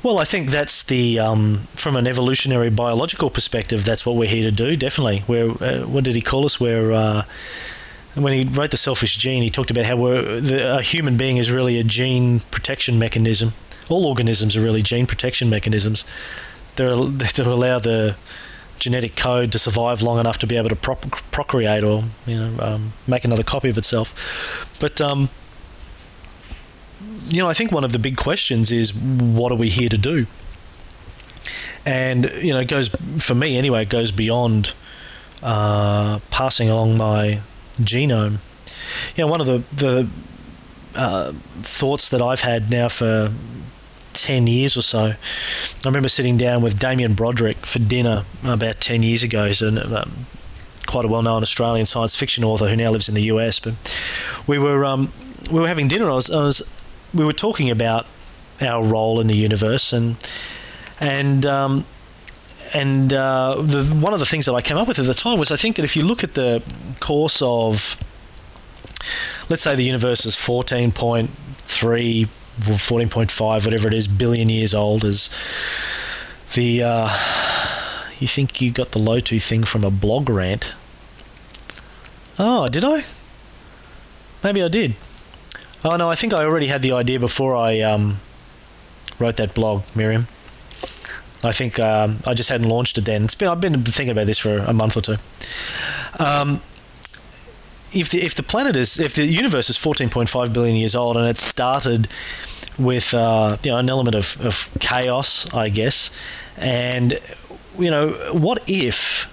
Well, 0.02 0.20
I 0.20 0.24
think 0.24 0.50
that's 0.50 0.82
the 0.82 1.18
um, 1.18 1.60
from 1.70 1.96
an 1.96 2.06
evolutionary 2.06 2.68
biological 2.68 3.30
perspective. 3.30 3.86
That's 3.86 4.04
what 4.04 4.16
we're 4.16 4.28
here 4.28 4.42
to 4.42 4.50
do. 4.50 4.76
Definitely. 4.76 5.20
Where 5.20 5.50
uh, 5.50 5.86
what 5.86 6.04
did 6.04 6.14
he 6.14 6.20
call 6.20 6.44
us? 6.44 6.60
Where 6.60 6.92
uh, 6.92 7.24
when 8.14 8.34
he 8.34 8.44
wrote 8.44 8.70
the 8.70 8.76
selfish 8.76 9.16
gene, 9.16 9.42
he 9.42 9.48
talked 9.48 9.70
about 9.70 9.86
how 9.86 9.96
the, 9.96 10.76
a 10.78 10.82
human 10.82 11.16
being 11.16 11.38
is 11.38 11.50
really 11.50 11.78
a 11.78 11.82
gene 11.82 12.40
protection 12.50 12.98
mechanism. 12.98 13.54
All 13.88 14.04
organisms 14.04 14.56
are 14.56 14.60
really 14.60 14.82
gene 14.82 15.06
protection 15.06 15.48
mechanisms. 15.48 16.04
They're 16.76 16.94
to 16.94 17.42
allow 17.48 17.78
the 17.78 18.16
genetic 18.78 19.16
code 19.16 19.52
to 19.52 19.58
survive 19.58 20.02
long 20.02 20.18
enough 20.18 20.38
to 20.38 20.46
be 20.46 20.56
able 20.56 20.68
to 20.68 20.76
pro- 20.76 20.96
procreate 21.30 21.84
or 21.84 22.04
you 22.26 22.36
know 22.36 22.54
um, 22.60 22.92
make 23.06 23.24
another 23.24 23.42
copy 23.42 23.68
of 23.68 23.78
itself. 23.78 24.14
But 24.80 25.00
um, 25.00 25.28
you 27.26 27.40
know, 27.40 27.48
I 27.48 27.54
think 27.54 27.72
one 27.72 27.84
of 27.84 27.92
the 27.92 27.98
big 27.98 28.16
questions 28.16 28.70
is 28.70 28.94
what 28.94 29.52
are 29.52 29.56
we 29.56 29.68
here 29.68 29.88
to 29.88 29.98
do? 29.98 30.26
And 31.86 32.30
you 32.40 32.52
know, 32.52 32.60
it 32.60 32.68
goes 32.68 32.88
for 32.88 33.34
me 33.34 33.56
anyway. 33.56 33.82
It 33.82 33.90
goes 33.90 34.10
beyond 34.10 34.74
uh, 35.42 36.20
passing 36.30 36.70
along 36.70 36.96
my 36.96 37.40
genome. 37.76 38.38
You 39.16 39.24
know, 39.24 39.26
one 39.26 39.40
of 39.40 39.46
the 39.46 39.58
the 39.74 40.08
uh, 40.94 41.32
thoughts 41.60 42.08
that 42.10 42.22
I've 42.22 42.40
had 42.40 42.70
now 42.70 42.88
for 42.88 43.32
10 44.14 44.46
years 44.46 44.76
or 44.76 44.82
so. 44.82 45.04
I 45.06 45.16
remember 45.84 46.08
sitting 46.08 46.36
down 46.36 46.62
with 46.62 46.78
Damien 46.78 47.14
Broderick 47.14 47.66
for 47.66 47.78
dinner 47.78 48.24
about 48.44 48.80
10 48.80 49.02
years 49.02 49.22
ago. 49.22 49.46
He's 49.46 49.62
an, 49.62 49.78
um, 49.78 50.26
quite 50.86 51.04
a 51.04 51.08
well 51.08 51.22
known 51.22 51.42
Australian 51.42 51.86
science 51.86 52.14
fiction 52.16 52.44
author 52.44 52.68
who 52.68 52.76
now 52.76 52.90
lives 52.90 53.08
in 53.08 53.14
the 53.14 53.22
US. 53.22 53.58
But 53.60 53.74
we 54.46 54.58
were, 54.58 54.84
um, 54.84 55.12
we 55.50 55.60
were 55.60 55.68
having 55.68 55.88
dinner. 55.88 56.10
I 56.10 56.14
was, 56.14 56.30
I 56.30 56.44
was, 56.44 56.74
we 57.12 57.24
were 57.24 57.32
talking 57.32 57.70
about 57.70 58.06
our 58.60 58.84
role 58.84 59.20
in 59.20 59.26
the 59.26 59.36
universe 59.36 59.92
and, 59.92 60.16
and, 61.00 61.44
um, 61.44 61.84
and 62.72 63.12
uh, 63.12 63.60
the, 63.62 63.84
one 63.94 64.12
of 64.12 64.18
the 64.18 64.26
things 64.26 64.46
that 64.46 64.54
I 64.54 64.60
came 64.60 64.76
up 64.76 64.88
with 64.88 64.98
at 64.98 65.06
the 65.06 65.14
time 65.14 65.38
was 65.38 65.50
I 65.50 65.56
think 65.56 65.76
that 65.76 65.84
if 65.84 65.96
you 65.96 66.02
look 66.02 66.24
at 66.24 66.34
the 66.34 66.62
course 67.00 67.40
of, 67.40 68.02
let's 69.48 69.62
say 69.62 69.74
the 69.74 69.84
universe 69.84 70.26
is 70.26 70.34
14.3, 70.34 72.28
14.5, 72.60 73.64
whatever 73.64 73.88
it 73.88 73.94
is, 73.94 74.08
billion 74.08 74.48
years 74.48 74.74
old, 74.74 75.04
is 75.04 75.30
the. 76.54 76.82
Uh, 76.82 77.16
you 78.18 78.28
think 78.28 78.60
you 78.60 78.70
got 78.70 78.92
the 78.92 79.00
Lotu 79.00 79.42
thing 79.42 79.64
from 79.64 79.84
a 79.84 79.90
blog 79.90 80.30
rant? 80.30 80.72
Oh, 82.38 82.68
did 82.68 82.84
I? 82.84 83.02
Maybe 84.42 84.62
I 84.62 84.68
did. 84.68 84.94
Oh 85.84 85.96
no, 85.96 86.08
I 86.08 86.14
think 86.14 86.32
I 86.32 86.44
already 86.44 86.68
had 86.68 86.82
the 86.82 86.92
idea 86.92 87.20
before 87.20 87.54
I 87.54 87.80
um, 87.80 88.20
wrote 89.18 89.36
that 89.36 89.54
blog, 89.54 89.82
Miriam. 89.94 90.28
I 91.42 91.52
think 91.52 91.78
um, 91.78 92.20
I 92.26 92.32
just 92.32 92.48
hadn't 92.48 92.68
launched 92.68 92.96
it 92.96 93.04
then. 93.04 93.24
It's 93.24 93.34
been 93.34 93.48
I've 93.48 93.60
been 93.60 93.84
thinking 93.84 94.10
about 94.10 94.26
this 94.26 94.38
for 94.38 94.58
a 94.58 94.72
month 94.72 94.96
or 94.96 95.02
two. 95.02 95.16
Um, 96.18 96.62
if 97.94 98.10
the 98.10 98.22
if 98.22 98.34
the 98.34 98.42
planet 98.42 98.76
is 98.76 98.98
if 98.98 99.14
the 99.14 99.24
universe 99.24 99.70
is 99.70 99.76
14.5 99.76 100.52
billion 100.52 100.76
years 100.76 100.94
old 100.94 101.16
and 101.16 101.26
it 101.28 101.38
started 101.38 102.08
with 102.78 103.14
uh, 103.14 103.56
you 103.62 103.70
know 103.70 103.78
an 103.78 103.88
element 103.88 104.16
of, 104.16 104.40
of 104.44 104.68
chaos, 104.80 105.52
I 105.54 105.68
guess, 105.68 106.10
and 106.56 107.18
you 107.78 107.90
know 107.90 108.10
what 108.32 108.68
if 108.68 109.30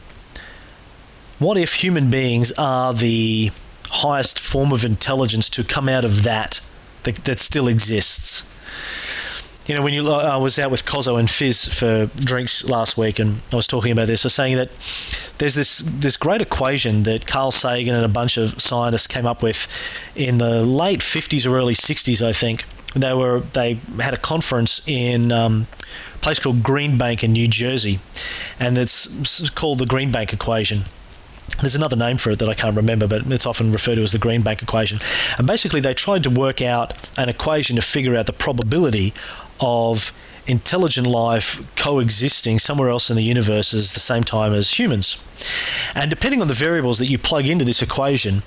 what 1.40 1.58
if 1.58 1.76
human 1.76 2.12
beings 2.12 2.52
are 2.58 2.94
the 2.94 3.52
highest 3.86 4.40
form 4.40 4.72
of 4.72 4.86
intelligence 4.86 5.50
to 5.50 5.64
come 5.64 5.90
out 5.90 6.06
of 6.06 6.24
that 6.24 6.62
that, 7.04 7.16
that 7.26 7.40
still 7.40 7.68
exists? 7.68 8.48
You 9.68 9.76
know, 9.76 9.84
when 9.84 9.94
you, 9.94 10.10
I 10.10 10.38
was 10.38 10.58
out 10.58 10.72
with 10.72 10.86
Kozo 10.86 11.20
and 11.20 11.30
Fizz 11.30 11.74
for 11.74 12.08
drinks 12.18 12.68
last 12.68 12.98
week, 12.98 13.20
and 13.20 13.42
I 13.52 13.56
was 13.56 13.68
talking 13.68 13.92
about 13.92 14.08
this. 14.08 14.26
I 14.26 14.28
was 14.28 14.34
saying 14.34 14.58
that 14.58 14.70
there's 15.38 15.54
this 15.56 15.80
this 15.80 16.18
great 16.18 16.42
equation 16.42 17.04
that 17.04 17.28
Carl 17.28 17.52
Sagan 17.52 17.94
and 17.94 18.04
a 18.04 18.10
bunch 18.10 18.38
of 18.38 18.60
scientists 18.62 19.08
came 19.08 19.26
up 19.26 19.44
with 19.44 19.68
in 20.16 20.40
the 20.40 20.66
late 20.66 21.00
50s 21.00 21.50
or 21.50 21.58
early 21.58 21.76
60s, 21.76 22.26
I 22.26 22.34
think. 22.34 22.66
They 22.96 23.14
were 23.14 23.42
they 23.54 23.76
had 24.00 24.14
a 24.14 24.18
conference 24.18 24.86
in 24.88 25.32
um, 25.32 25.68
a 26.16 26.18
place 26.18 26.40
called 26.40 26.64
Green 26.64 26.98
Bank 26.98 27.24
in 27.24 27.32
New 27.32 27.48
Jersey, 27.48 28.00
and 28.60 28.78
it's 28.78 29.50
called 29.52 29.78
the 29.78 29.86
Green 29.86 30.12
Bank 30.12 30.34
equation. 30.34 30.82
There's 31.60 31.76
another 31.76 31.96
name 31.96 32.18
for 32.18 32.32
it 32.32 32.40
that 32.40 32.50
I 32.50 32.54
can't 32.54 32.76
remember, 32.76 33.08
but 33.08 33.30
it's 33.30 33.46
often 33.46 33.72
referred 33.72 33.96
to 33.96 34.04
as 34.04 34.14
the 34.14 34.18
Green 34.18 34.42
Bank 34.42 34.64
equation. 34.64 35.00
And 35.38 35.46
basically, 35.46 35.82
they 35.82 35.94
tried 35.94 36.24
to 36.24 36.30
work 36.30 36.62
out 36.62 36.94
an 37.18 37.30
equation 37.30 37.76
to 37.76 37.82
figure 37.82 38.16
out 38.16 38.26
the 38.26 38.34
probability 38.34 39.14
of 39.62 40.12
intelligent 40.48 41.08
life 41.08 41.64
coexisting 41.76 42.60
somewhere 42.60 42.90
else 42.90 43.10
in 43.10 43.16
the 43.16 43.24
universe 43.24 43.74
at 43.74 43.94
the 43.94 44.00
same 44.00 44.24
time 44.24 44.54
as 44.54 44.80
humans. 44.80 45.24
And 45.96 46.10
depending 46.10 46.42
on 46.42 46.48
the 46.48 46.54
variables 46.54 47.00
that 47.00 47.08
you 47.08 47.18
plug 47.18 47.46
into 47.48 47.64
this 47.64 47.82
equation, 47.82 48.42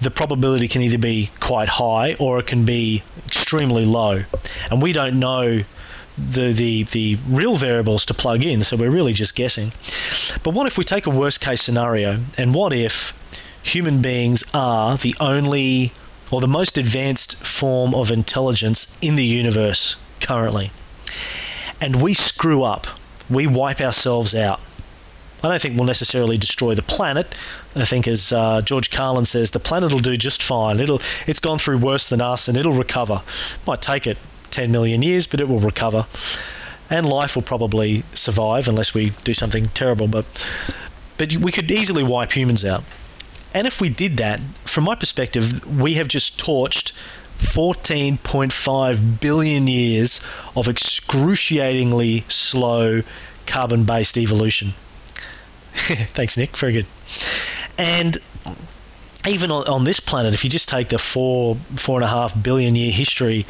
the 0.00 0.10
probability 0.10 0.68
can 0.68 0.82
either 0.82 0.98
be 0.98 1.30
quite 1.40 1.70
high 1.70 2.14
or 2.18 2.38
it 2.38 2.46
can 2.46 2.64
be 2.64 3.02
extremely 3.26 3.84
low. 3.84 4.24
And 4.70 4.82
we 4.82 4.92
don't 4.92 5.18
know 5.18 5.64
the, 6.16 6.52
the, 6.52 6.84
the 6.84 7.18
real 7.26 7.56
variables 7.56 8.04
to 8.06 8.14
plug 8.14 8.44
in, 8.44 8.62
so 8.62 8.76
we're 8.76 8.90
really 8.90 9.14
just 9.14 9.34
guessing. 9.34 9.72
But 10.42 10.54
what 10.54 10.66
if 10.66 10.76
we 10.76 10.84
take 10.84 11.06
a 11.06 11.10
worst 11.10 11.40
case 11.40 11.62
scenario, 11.62 12.20
and 12.36 12.54
what 12.54 12.72
if 12.72 13.16
human 13.62 14.02
beings 14.02 14.44
are 14.52 14.96
the 14.96 15.14
only 15.20 15.92
or 16.30 16.40
the 16.40 16.48
most 16.48 16.78
advanced 16.78 17.44
form 17.44 17.94
of 17.94 18.10
intelligence 18.10 18.98
in 19.02 19.16
the 19.16 19.24
universe 19.24 19.96
currently? 20.20 20.70
And 21.80 22.02
we 22.02 22.14
screw 22.14 22.62
up, 22.62 22.86
we 23.28 23.46
wipe 23.46 23.80
ourselves 23.80 24.34
out. 24.34 24.60
I 25.42 25.48
don't 25.48 25.62
think 25.62 25.76
we'll 25.76 25.86
necessarily 25.86 26.36
destroy 26.36 26.74
the 26.74 26.82
planet. 26.82 27.34
I 27.74 27.86
think, 27.86 28.06
as 28.06 28.32
uh, 28.32 28.60
George 28.60 28.90
Carlin 28.90 29.24
says, 29.24 29.52
the 29.52 29.60
planet 29.60 29.92
will 29.92 30.00
do 30.00 30.16
just 30.16 30.42
fine. 30.42 30.80
It'll, 30.80 31.00
it's 31.26 31.40
gone 31.40 31.58
through 31.58 31.78
worse 31.78 32.08
than 32.08 32.20
us, 32.20 32.46
and 32.46 32.58
it'll 32.58 32.74
recover. 32.74 33.22
Might 33.66 33.80
take 33.80 34.06
it 34.06 34.18
10 34.50 34.70
million 34.70 35.02
years, 35.02 35.26
but 35.26 35.40
it 35.40 35.48
will 35.48 35.58
recover. 35.58 36.06
And 36.90 37.08
life 37.08 37.36
will 37.36 37.42
probably 37.42 38.02
survive 38.12 38.68
unless 38.68 38.92
we 38.92 39.10
do 39.24 39.32
something 39.32 39.68
terrible. 39.68 40.08
But, 40.08 40.26
but 41.16 41.34
we 41.36 41.52
could 41.52 41.70
easily 41.70 42.02
wipe 42.02 42.32
humans 42.32 42.64
out. 42.64 42.84
And 43.54 43.66
if 43.66 43.80
we 43.80 43.88
did 43.88 44.16
that, 44.18 44.40
from 44.64 44.84
my 44.84 44.94
perspective, 44.94 45.64
we 45.66 45.94
have 45.94 46.08
just 46.08 46.38
torched 46.38 46.92
14.5 47.40 49.20
billion 49.20 49.66
years 49.66 50.26
of 50.54 50.68
excruciatingly 50.68 52.24
slow 52.28 53.02
carbon 53.46 53.84
based 53.84 54.16
evolution. 54.16 54.74
Thanks, 55.72 56.36
Nick. 56.36 56.56
Very 56.56 56.72
good. 56.72 56.86
And 57.78 58.18
even 59.26 59.50
on, 59.50 59.84
this 59.84 60.00
planet, 60.00 60.34
if 60.34 60.44
you 60.44 60.50
just 60.50 60.68
take 60.68 60.88
the 60.88 60.98
four, 60.98 61.56
four 61.76 61.96
and 61.96 62.04
a 62.04 62.08
half 62.08 62.40
billion 62.40 62.74
year 62.76 62.92
history 62.92 63.46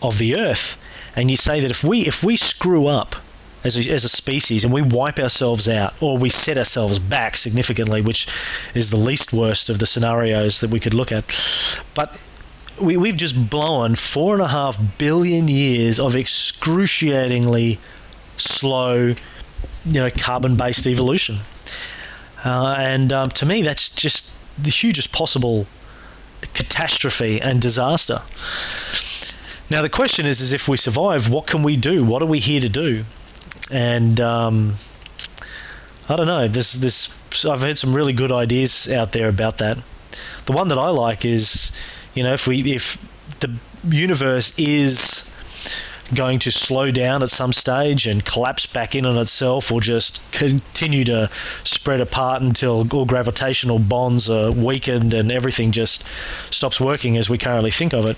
of 0.00 0.18
the 0.18 0.36
Earth, 0.36 0.76
and 1.16 1.30
you 1.30 1.36
say 1.36 1.60
that 1.60 1.70
if 1.70 1.84
we 1.84 2.06
if 2.06 2.24
we 2.24 2.36
screw 2.36 2.86
up 2.86 3.16
as 3.64 3.76
a, 3.76 3.92
as 3.92 4.04
a 4.04 4.08
species 4.08 4.64
and 4.64 4.72
we 4.72 4.82
wipe 4.82 5.18
ourselves 5.18 5.68
out 5.68 5.94
or 6.00 6.18
we 6.18 6.28
set 6.28 6.56
ourselves 6.56 6.98
back 6.98 7.36
significantly, 7.36 8.00
which 8.00 8.26
is 8.74 8.90
the 8.90 8.96
least 8.96 9.32
worst 9.32 9.68
of 9.68 9.78
the 9.78 9.86
scenarios 9.86 10.60
that 10.60 10.70
we 10.70 10.80
could 10.80 10.94
look 10.94 11.12
at, 11.12 11.24
but 11.94 12.20
we, 12.82 12.96
we've 12.96 13.16
just 13.16 13.48
blown 13.48 13.94
four 13.94 14.34
and 14.34 14.42
a 14.42 14.48
half 14.48 14.78
billion 14.98 15.48
years 15.48 15.98
of 15.98 16.14
excruciatingly 16.14 17.78
slow, 18.36 19.14
you 19.84 20.00
know, 20.00 20.10
carbon-based 20.10 20.86
evolution. 20.86 21.38
Uh, 22.44 22.74
and 22.78 23.12
um, 23.12 23.30
to 23.30 23.46
me, 23.46 23.62
that's 23.62 23.88
just 23.94 24.36
the 24.60 24.70
hugest 24.70 25.12
possible 25.12 25.66
catastrophe 26.54 27.40
and 27.40 27.62
disaster. 27.62 28.20
Now 29.70 29.80
the 29.80 29.88
question 29.88 30.26
is: 30.26 30.40
is 30.40 30.52
if 30.52 30.68
we 30.68 30.76
survive, 30.76 31.30
what 31.30 31.46
can 31.46 31.62
we 31.62 31.76
do? 31.76 32.04
What 32.04 32.20
are 32.20 32.26
we 32.26 32.40
here 32.40 32.60
to 32.60 32.68
do? 32.68 33.04
And 33.70 34.20
um, 34.20 34.74
I 36.08 36.16
don't 36.16 36.26
know. 36.26 36.48
This 36.48 36.74
this 36.74 37.16
I've 37.46 37.62
heard 37.62 37.78
some 37.78 37.94
really 37.94 38.12
good 38.12 38.30
ideas 38.30 38.90
out 38.90 39.12
there 39.12 39.28
about 39.28 39.58
that. 39.58 39.78
The 40.44 40.52
one 40.52 40.68
that 40.68 40.78
I 40.78 40.88
like 40.88 41.24
is, 41.24 41.72
you 42.14 42.22
know, 42.22 42.32
if 42.34 42.46
we 42.46 42.74
if 42.74 42.98
the 43.40 43.54
universe 43.84 44.56
is 44.58 45.32
going 46.14 46.38
to 46.38 46.50
slow 46.52 46.90
down 46.90 47.22
at 47.22 47.30
some 47.30 47.52
stage 47.52 48.06
and 48.06 48.24
collapse 48.24 48.66
back 48.66 48.94
in 48.94 49.06
on 49.06 49.16
itself 49.16 49.72
or 49.72 49.80
just 49.80 50.20
continue 50.32 51.04
to 51.04 51.30
spread 51.64 52.00
apart 52.00 52.42
until 52.42 52.86
all 52.92 53.06
gravitational 53.06 53.78
bonds 53.78 54.28
are 54.28 54.52
weakened 54.52 55.14
and 55.14 55.32
everything 55.32 55.72
just 55.72 56.06
stops 56.50 56.78
working 56.78 57.16
as 57.16 57.30
we 57.30 57.38
currently 57.38 57.70
think 57.70 57.94
of 57.94 58.04
it. 58.04 58.16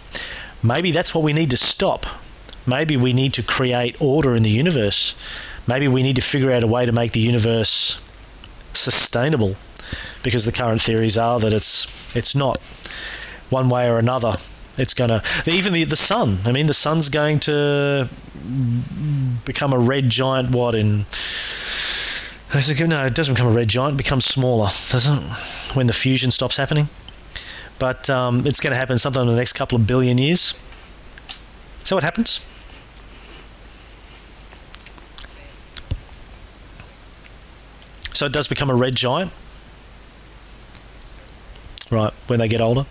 Maybe 0.62 0.90
that's 0.90 1.14
what 1.14 1.22
we 1.22 1.32
need 1.32 1.50
to 1.50 1.56
stop. 1.56 2.06
Maybe 2.66 2.96
we 2.96 3.12
need 3.12 3.32
to 3.34 3.42
create 3.42 4.00
order 4.00 4.34
in 4.34 4.42
the 4.42 4.50
universe. 4.50 5.14
Maybe 5.66 5.86
we 5.86 6.02
need 6.02 6.16
to 6.16 6.22
figure 6.22 6.50
out 6.50 6.62
a 6.62 6.66
way 6.66 6.86
to 6.86 6.92
make 6.92 7.12
the 7.12 7.20
universe 7.20 8.02
sustainable 8.72 9.56
because 10.22 10.44
the 10.44 10.52
current 10.52 10.80
theories 10.80 11.16
are 11.16 11.38
that 11.38 11.52
it's 11.52 12.16
it's 12.16 12.34
not 12.34 12.58
one 13.50 13.68
way 13.68 13.88
or 13.88 13.98
another 13.98 14.36
it's 14.76 14.94
going 14.94 15.10
to 15.10 15.22
even 15.46 15.72
the 15.72 15.84
the 15.84 15.96
sun. 15.96 16.38
I 16.44 16.52
mean, 16.52 16.66
the 16.66 16.74
sun's 16.74 17.08
going 17.08 17.40
to 17.40 18.08
become 19.44 19.72
a 19.72 19.78
red 19.78 20.08
giant. 20.10 20.50
What 20.50 20.74
in? 20.74 21.06
No, 22.52 23.04
it 23.04 23.14
doesn't 23.14 23.34
become 23.34 23.48
a 23.48 23.54
red 23.54 23.68
giant. 23.68 23.94
It 23.94 23.98
becomes 23.98 24.24
smaller, 24.24 24.70
doesn't 24.88 25.18
it? 25.18 25.76
When 25.76 25.86
the 25.88 25.92
fusion 25.92 26.30
stops 26.30 26.56
happening. 26.56 26.88
But 27.80 28.08
um, 28.08 28.46
it's 28.46 28.60
going 28.60 28.70
to 28.70 28.76
happen 28.76 28.98
sometime 28.98 29.22
in 29.22 29.28
the 29.28 29.36
next 29.36 29.54
couple 29.54 29.76
of 29.76 29.86
billion 29.86 30.18
years. 30.18 30.54
So 31.80 31.96
what 31.96 32.04
happens? 32.04 32.40
So 38.12 38.26
it 38.26 38.32
does 38.32 38.46
become 38.46 38.70
a 38.70 38.74
red 38.74 38.94
giant, 38.94 39.32
right? 41.90 42.12
When 42.28 42.38
they 42.38 42.46
get 42.46 42.60
older. 42.60 42.86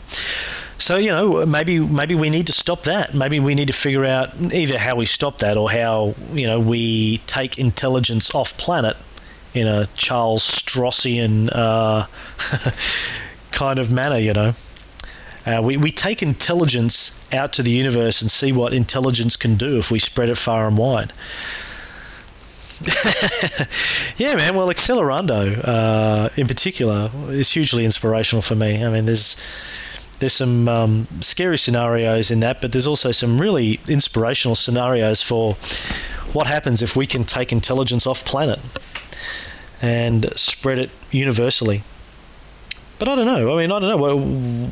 So 0.78 0.98
you 0.98 1.10
know, 1.10 1.46
maybe 1.46 1.80
maybe 1.80 2.16
we 2.16 2.30
need 2.30 2.48
to 2.48 2.54
stop 2.54 2.84
that. 2.84 3.14
Maybe 3.14 3.40
we 3.40 3.56
need 3.56 3.68
to 3.68 3.74
figure 3.74 4.06
out 4.06 4.40
either 4.40 4.80
how 4.80 4.96
we 4.96 5.06
stop 5.06 5.38
that 5.40 5.58
or 5.58 5.72
how 5.72 6.16
you 6.34 6.48
know 6.48 6.60
we 6.60 7.20
take 7.20 7.58
intelligence 7.58 8.34
off 8.34 8.58
planet 8.58 8.98
in 9.54 9.68
a 9.68 9.88
Charles 9.96 10.44
Strossian 10.44 11.50
uh, 11.52 12.08
kind 13.52 13.80
of 13.80 13.92
manner. 13.92 14.18
You 14.18 14.34
know, 14.34 14.56
uh, 15.46 15.62
we 15.64 15.78
we 15.78 15.92
take 15.92 16.22
intelligence 16.22 17.24
out 17.32 17.54
to 17.54 17.64
the 17.64 17.72
universe 17.72 18.22
and 18.22 18.30
see 18.30 18.52
what 18.52 18.74
intelligence 18.74 19.36
can 19.36 19.56
do 19.56 19.78
if 19.78 19.92
we 19.92 20.00
spread 20.00 20.30
it 20.30 20.38
far 20.38 20.68
and 20.68 20.78
wide. 20.78 21.14
yeah, 24.18 24.36
man. 24.36 24.56
Well, 24.56 24.68
Accelerando, 24.68 25.62
uh, 25.64 26.30
in 26.36 26.48
particular, 26.48 27.10
is 27.30 27.52
hugely 27.52 27.86
inspirational 27.86 28.42
for 28.42 28.56
me. 28.56 28.84
I 28.84 28.90
mean, 28.90 29.06
there's 29.06 29.38
there's 30.24 30.32
some 30.32 30.70
um, 30.70 31.06
scary 31.20 31.58
scenarios 31.58 32.32
in 32.32 32.40
that, 32.40 32.62
but 32.62 32.72
there's 32.72 32.88
also 32.88 33.12
some 33.12 33.42
really 33.42 33.82
inspirational 33.90 34.56
scenarios 34.56 35.22
for 35.22 35.56
what 36.32 36.48
happens 36.48 36.82
if 36.82 36.96
we 36.96 37.06
can 37.06 37.26
take 37.26 37.52
intelligence 37.52 38.08
off 38.08 38.24
planet 38.24 38.60
and 39.82 40.32
spread 40.38 40.80
it 40.80 40.92
universally. 41.12 41.84
But 43.00 43.10
I 43.10 43.16
don't 43.16 43.26
know. 43.26 43.54
I 43.54 43.62
mean, 43.62 43.70
I 43.70 43.80
don't 43.82 44.00
know. 44.00 44.68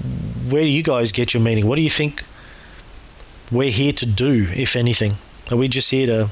Where 0.49 0.61
do 0.61 0.69
you 0.69 0.83
guys 0.83 1.11
get 1.11 1.33
your 1.33 1.43
meaning? 1.43 1.67
What 1.67 1.75
do 1.75 1.81
you 1.81 1.89
think 1.89 2.23
we're 3.51 3.71
here 3.71 3.91
to 3.91 4.05
do, 4.05 4.47
if 4.55 4.77
anything? 4.77 5.17
Are 5.51 5.57
we 5.57 5.67
just 5.67 5.91
here 5.91 6.07
to 6.07 6.29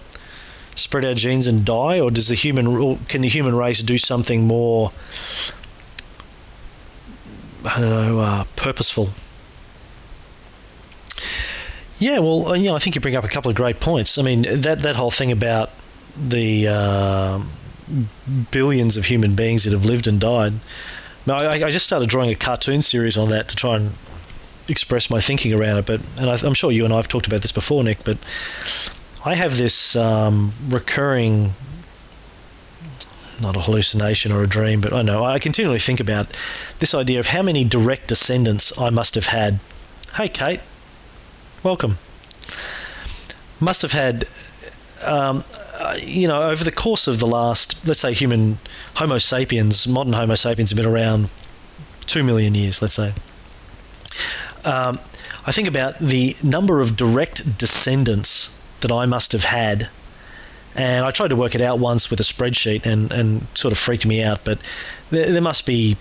spread 0.75 1.03
our 1.03 1.13
genes 1.13 1.45
and 1.45 1.65
die, 1.65 1.99
or 1.99 2.09
does 2.09 2.29
the 2.29 2.35
human 2.35 2.95
can 3.07 3.19
the 3.19 3.27
human 3.27 3.53
race 3.53 3.81
do 3.81 3.97
something 3.97 4.47
more 4.47 4.93
I 7.65 7.79
don't 7.79 7.89
know, 7.89 8.19
uh, 8.19 8.43
purposeful. 8.55 9.09
Yeah, 11.99 12.19
well, 12.19 12.49
uh, 12.49 12.53
you 12.53 12.65
know, 12.69 12.75
I 12.75 12.79
think 12.79 12.95
you 12.95 13.01
bring 13.01 13.15
up 13.15 13.25
a 13.25 13.27
couple 13.27 13.49
of 13.49 13.57
great 13.57 13.79
points. 13.79 14.17
I 14.17 14.21
mean, 14.21 14.43
that 14.61 14.81
that 14.81 14.95
whole 14.95 15.11
thing 15.11 15.31
about 15.31 15.69
the 16.17 16.67
uh, 16.67 17.41
billions 18.51 18.97
of 18.97 19.05
human 19.05 19.35
beings 19.35 19.65
that 19.65 19.73
have 19.73 19.85
lived 19.85 20.07
and 20.07 20.19
died. 20.19 20.53
I, 21.27 21.63
I 21.63 21.69
just 21.69 21.85
started 21.85 22.09
drawing 22.09 22.31
a 22.31 22.35
cartoon 22.35 22.81
series 22.81 23.17
on 23.17 23.29
that 23.29 23.49
to 23.49 23.55
try 23.55 23.75
and 23.75 23.91
express 24.67 25.09
my 25.09 25.19
thinking 25.19 25.53
around 25.53 25.77
it. 25.77 25.85
But 25.85 26.01
and 26.17 26.29
I, 26.29 26.45
am 26.45 26.53
sure 26.53 26.71
you 26.71 26.85
and 26.85 26.93
I 26.93 26.97
have 26.97 27.07
talked 27.07 27.27
about 27.27 27.41
this 27.41 27.51
before, 27.51 27.83
Nick. 27.83 28.03
But 28.03 28.17
I 29.25 29.35
have 29.35 29.57
this 29.57 29.95
um, 29.95 30.53
recurring 30.69 31.53
not 33.41 33.55
a 33.55 33.61
hallucination 33.61 34.31
or 34.31 34.43
a 34.43 34.47
dream, 34.47 34.81
but 34.81 34.93
I 34.93 35.01
know 35.01 35.23
I 35.23 35.39
continually 35.39 35.79
think 35.79 35.99
about 35.99 36.27
this 36.79 36.93
idea 36.93 37.19
of 37.19 37.27
how 37.27 37.41
many 37.41 37.63
direct 37.63 38.07
descendants 38.07 38.77
I 38.77 38.89
must 38.89 39.15
have 39.15 39.27
had. 39.27 39.59
Hey, 40.15 40.27
Kate, 40.27 40.61
welcome. 41.63 41.97
Must 43.59 43.81
have 43.81 43.91
had, 43.91 44.25
um, 45.03 45.43
uh, 45.75 45.97
you 46.01 46.27
know, 46.27 46.43
over 46.43 46.63
the 46.63 46.71
course 46.71 47.07
of 47.07 47.19
the 47.19 47.27
last, 47.27 47.85
let's 47.87 47.99
say, 47.99 48.13
human 48.13 48.59
Homo 48.95 49.17
sapiens, 49.17 49.87
modern 49.87 50.13
Homo 50.13 50.35
sapiens 50.35 50.69
have 50.69 50.77
been 50.77 50.85
around 50.85 51.29
two 52.05 52.23
million 52.23 52.55
years, 52.55 52.81
let's 52.81 52.95
say. 52.95 53.13
Um, 54.65 54.99
I 55.45 55.51
think 55.51 55.67
about 55.67 55.99
the 55.99 56.35
number 56.43 56.81
of 56.81 56.97
direct 56.97 57.57
descendants 57.57 58.57
that 58.81 58.91
I 58.91 59.05
must 59.05 59.31
have 59.31 59.45
had 59.45 59.89
and 60.75 61.05
I 61.05 61.11
tried 61.11 61.29
to 61.29 61.35
work 61.35 61.55
it 61.55 61.61
out 61.61 61.79
once 61.79 62.09
with 62.09 62.19
a 62.19 62.23
spreadsheet 62.23 62.85
and, 62.85 63.11
and 63.11 63.47
sort 63.53 63.71
of 63.71 63.77
freaked 63.77 64.05
me 64.05 64.21
out. 64.23 64.43
But 64.43 64.59
there, 65.09 65.31
there 65.31 65.41
must 65.41 65.65
be, 65.65 65.97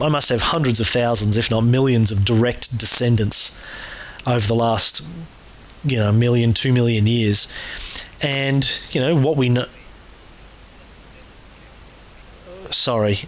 I 0.00 0.08
must 0.08 0.28
have 0.28 0.42
hundreds 0.42 0.80
of 0.80 0.86
thousands, 0.86 1.36
if 1.36 1.50
not 1.50 1.62
millions, 1.62 2.10
of 2.10 2.24
direct 2.24 2.76
descendants 2.76 3.58
over 4.26 4.46
the 4.46 4.54
last, 4.54 5.06
you 5.84 5.96
know, 5.96 6.12
million, 6.12 6.54
two 6.54 6.72
million 6.72 7.06
years. 7.06 7.48
And, 8.20 8.78
you 8.92 9.00
know, 9.00 9.16
what 9.16 9.36
we 9.36 9.48
know. 9.48 9.64
Sorry, 12.70 13.20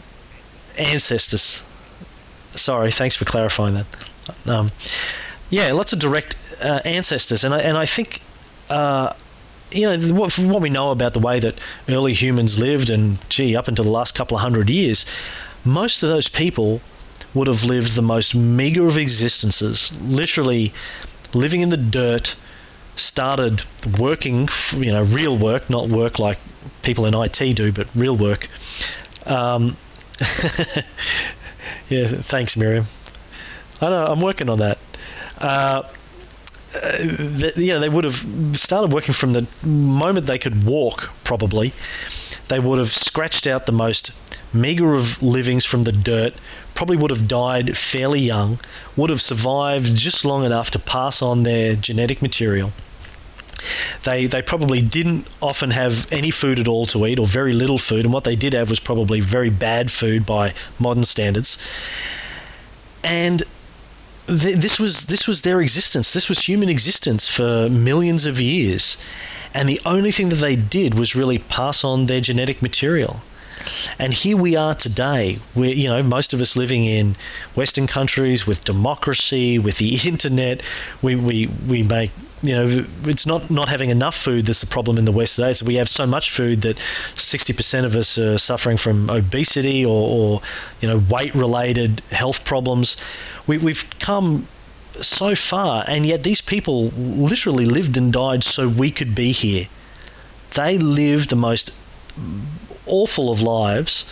ancestors. 0.79 1.67
Sorry, 2.49 2.91
thanks 2.91 3.17
for 3.17 3.25
clarifying 3.25 3.75
that. 3.75 3.87
Um, 4.47 4.71
yeah, 5.51 5.73
lots 5.73 5.93
of 5.93 5.99
direct 5.99 6.37
uh, 6.63 6.81
ancestors, 6.85 7.45
and 7.45 7.53
I 7.53 7.59
and 7.59 7.77
I 7.77 7.85
think 7.87 8.23
uh, 8.71 9.13
you 9.71 9.97
know, 9.97 10.15
what, 10.15 10.39
what 10.39 10.61
we 10.63 10.71
know 10.71 10.91
about 10.91 11.13
the 11.13 11.21
way 11.21 11.41
that 11.41 11.59
early 11.89 12.13
humans 12.13 12.59
lived, 12.59 12.91
and 12.91 13.19
gee, 13.29 13.57
up 13.57 13.69
until 13.69 13.85
the 13.85 13.91
last 13.91 14.15
couple 14.15 14.37
of 14.37 14.43
hundred 14.43 14.71
years, 14.71 15.05
most 15.65 16.03
of 16.03 16.09
those 16.09 16.29
people 16.29 16.81
would 17.33 17.49
have 17.49 17.65
lived 17.65 17.95
the 17.95 18.03
most 18.03 18.35
meager 18.35 18.87
of 18.87 18.97
existences, 18.97 19.99
literally 20.01 20.73
living 21.35 21.61
in 21.61 21.71
the 21.71 21.77
dirt, 21.77 22.37
started 22.97 23.63
working, 23.99 24.49
you 24.77 24.93
know, 24.93 25.03
real 25.03 25.37
work, 25.37 25.69
not 25.69 25.89
work 25.89 26.19
like 26.19 26.39
people 26.83 27.07
in 27.07 27.15
IT 27.15 27.55
do, 27.57 27.73
but 27.73 27.89
real 27.95 28.17
work. 28.17 28.49
Um, 29.27 29.77
yeah, 31.89 32.07
thanks, 32.07 32.57
Miriam. 32.57 32.87
I 33.81 33.89
know, 33.89 34.07
I'm 34.07 34.21
working 34.21 34.49
on 34.49 34.59
that. 34.59 34.79
Uh, 35.39 35.83
uh, 36.83 37.51
yeah, 37.57 37.79
they 37.79 37.89
would 37.89 38.05
have 38.05 38.27
started 38.57 38.93
working 38.93 39.15
from 39.15 39.33
the 39.33 39.47
moment 39.67 40.27
they 40.27 40.39
could 40.39 40.65
walk, 40.65 41.11
probably. 41.25 41.73
They 42.49 42.59
would 42.59 42.79
have 42.79 42.91
scratched 42.91 43.47
out 43.47 43.67
the 43.67 43.73
most 43.73 44.13
meager 44.53 44.95
of 44.95 45.23
livings 45.23 45.65
from 45.65 45.83
the 45.83 45.93
dirt, 45.93 46.35
probably 46.75 46.97
would 46.97 47.11
have 47.11 47.27
died 47.27 47.77
fairly 47.77 48.21
young, 48.21 48.61
would 48.97 49.11
have 49.11 49.21
survived 49.21 49.97
just 49.97 50.25
long 50.25 50.45
enough 50.45 50.71
to 50.73 50.79
pass 50.79 51.21
on 51.23 51.43
their 51.43 51.75
genetic 51.75 52.23
material. 52.23 52.73
They, 54.03 54.27
they 54.27 54.43
probably 54.43 54.83
didn't 54.83 55.27
often 55.41 55.71
have 55.71 56.11
any 56.13 56.31
food 56.31 56.59
at 56.59 56.69
all 56.69 56.87
to 56.87 57.07
eat 57.07 57.19
or 57.19 57.27
very 57.27 57.53
little 57.53 57.79
food, 57.79 58.05
and 58.05 58.13
what 58.13 58.25
they 58.25 58.37
did 58.37 58.53
have 58.53 58.71
was 58.71 58.81
probably 58.81 59.21
very 59.21 59.51
bad 59.51 59.91
food 59.91 60.27
by 60.27 60.55
modern 60.79 61.05
standards. 61.05 61.59
And 63.03 63.43
this 64.27 64.81
was 64.81 65.07
this 65.07 65.29
was 65.29 65.43
their 65.43 65.61
existence. 65.61 66.13
This 66.13 66.29
was 66.29 66.41
human 66.41 66.69
existence 66.69 67.29
for 67.29 67.69
millions 67.69 68.27
of 68.27 68.41
years, 68.41 68.97
and 69.53 69.69
the 69.69 69.81
only 69.85 70.11
thing 70.11 70.31
that 70.31 70.37
they 70.37 70.57
did 70.57 70.99
was 70.99 71.15
really 71.15 71.39
pass 71.39 71.85
on 71.85 72.07
their 72.07 72.21
genetic 72.21 72.63
material. 72.63 73.23
And 73.99 74.13
here 74.13 74.37
we 74.37 74.57
are 74.57 74.75
today, 74.75 75.39
where 75.53 75.71
you 75.71 75.89
know 75.89 76.03
most 76.03 76.33
of 76.33 76.41
us 76.41 76.57
living 76.57 76.85
in 76.85 77.17
Western 77.55 77.87
countries 77.87 78.47
with 78.47 78.65
democracy, 78.65 79.59
with 79.59 79.79
the 79.79 79.99
internet. 80.09 80.63
We 81.03 81.17
we 81.17 81.47
we 81.69 81.83
make 81.83 82.11
you 82.43 82.55
know 82.55 82.85
it's 83.05 83.27
not 83.27 83.51
not 83.51 83.69
having 83.69 83.91
enough 83.91 84.17
food 84.17 84.47
that's 84.47 84.61
the 84.61 84.67
problem 84.67 84.99
in 84.99 85.05
the 85.05 85.13
West 85.13 85.37
today. 85.37 85.53
So 85.53 85.67
we 85.67 85.77
have 85.77 85.89
so 85.89 86.07
much 86.07 86.31
food 86.31 86.63
that 86.63 86.79
sixty 87.17 87.53
percent 87.53 87.87
of 87.87 87.95
us 87.97 88.19
are 88.19 88.39
suffering 88.39 88.77
from 88.77 89.11
obesity 89.11 89.85
or, 89.85 90.09
or 90.09 90.43
you 90.81 90.89
know 90.89 91.03
weight 91.11 91.35
related 91.35 92.01
health 92.11 92.45
problems 92.45 92.97
we, 93.47 93.59
we've 93.59 93.89
come 93.99 94.47
so 95.01 95.35
far, 95.35 95.85
and 95.87 96.07
yet 96.07 96.23
these 96.23 96.41
people 96.41 96.89
literally 96.91 97.65
lived 97.65 97.97
and 97.97 98.13
died 98.13 98.45
so 98.45 98.69
we 98.69 98.91
could 98.91 99.15
be 99.15 99.33
here. 99.33 99.67
They 100.53 100.79
lived 100.79 101.31
the 101.31 101.37
most 101.37 101.77
awful 102.87 103.31
of 103.31 103.41
lives, 103.41 104.09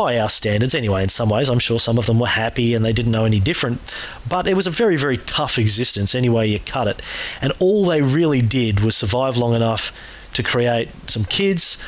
by 0.00 0.18
our 0.18 0.28
standards 0.28 0.74
anyway. 0.74 1.02
In 1.02 1.08
some 1.08 1.28
ways, 1.28 1.48
I'm 1.48 1.58
sure 1.58 1.78
some 1.78 1.98
of 1.98 2.06
them 2.06 2.18
were 2.18 2.26
happy 2.26 2.74
and 2.74 2.84
they 2.84 2.92
didn't 2.92 3.12
know 3.12 3.24
any 3.24 3.40
different, 3.40 3.80
but 4.28 4.46
it 4.46 4.54
was 4.54 4.66
a 4.66 4.70
very, 4.70 4.96
very 4.96 5.18
tough 5.18 5.58
existence 5.58 6.14
anyway 6.14 6.48
you 6.48 6.58
cut 6.58 6.86
it. 6.86 7.02
And 7.42 7.52
all 7.58 7.84
they 7.84 8.00
really 8.00 8.40
did 8.40 8.80
was 8.80 8.96
survive 8.96 9.36
long 9.36 9.54
enough 9.54 9.92
to 10.34 10.42
create 10.42 10.88
some 11.10 11.24
kids. 11.24 11.84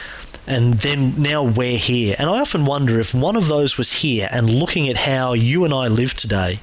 And 0.46 0.74
then 0.74 1.22
now 1.22 1.42
we're 1.42 1.78
here. 1.78 2.16
And 2.18 2.28
I 2.28 2.40
often 2.40 2.64
wonder 2.64 2.98
if 2.98 3.14
one 3.14 3.37
of 3.37 3.48
those 3.48 3.78
was 3.78 3.92
here 4.02 4.28
and 4.31 4.50
looking 4.50 4.88
at 4.88 4.96
how 4.98 5.33
you 5.33 5.64
and 5.64 5.72
I 5.72 5.87
live 5.87 6.14
today, 6.14 6.61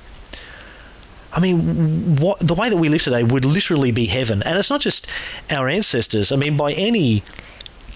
I 1.31 1.39
mean, 1.39 2.15
what 2.17 2.39
the 2.39 2.53
way 2.53 2.69
that 2.69 2.77
we 2.77 2.89
live 2.89 3.03
today 3.03 3.23
would 3.23 3.45
literally 3.45 3.91
be 3.91 4.07
heaven. 4.07 4.41
And 4.43 4.57
it's 4.57 4.69
not 4.69 4.81
just 4.81 5.07
our 5.49 5.69
ancestors. 5.69 6.31
I 6.31 6.35
mean, 6.35 6.57
by 6.57 6.73
any 6.73 7.23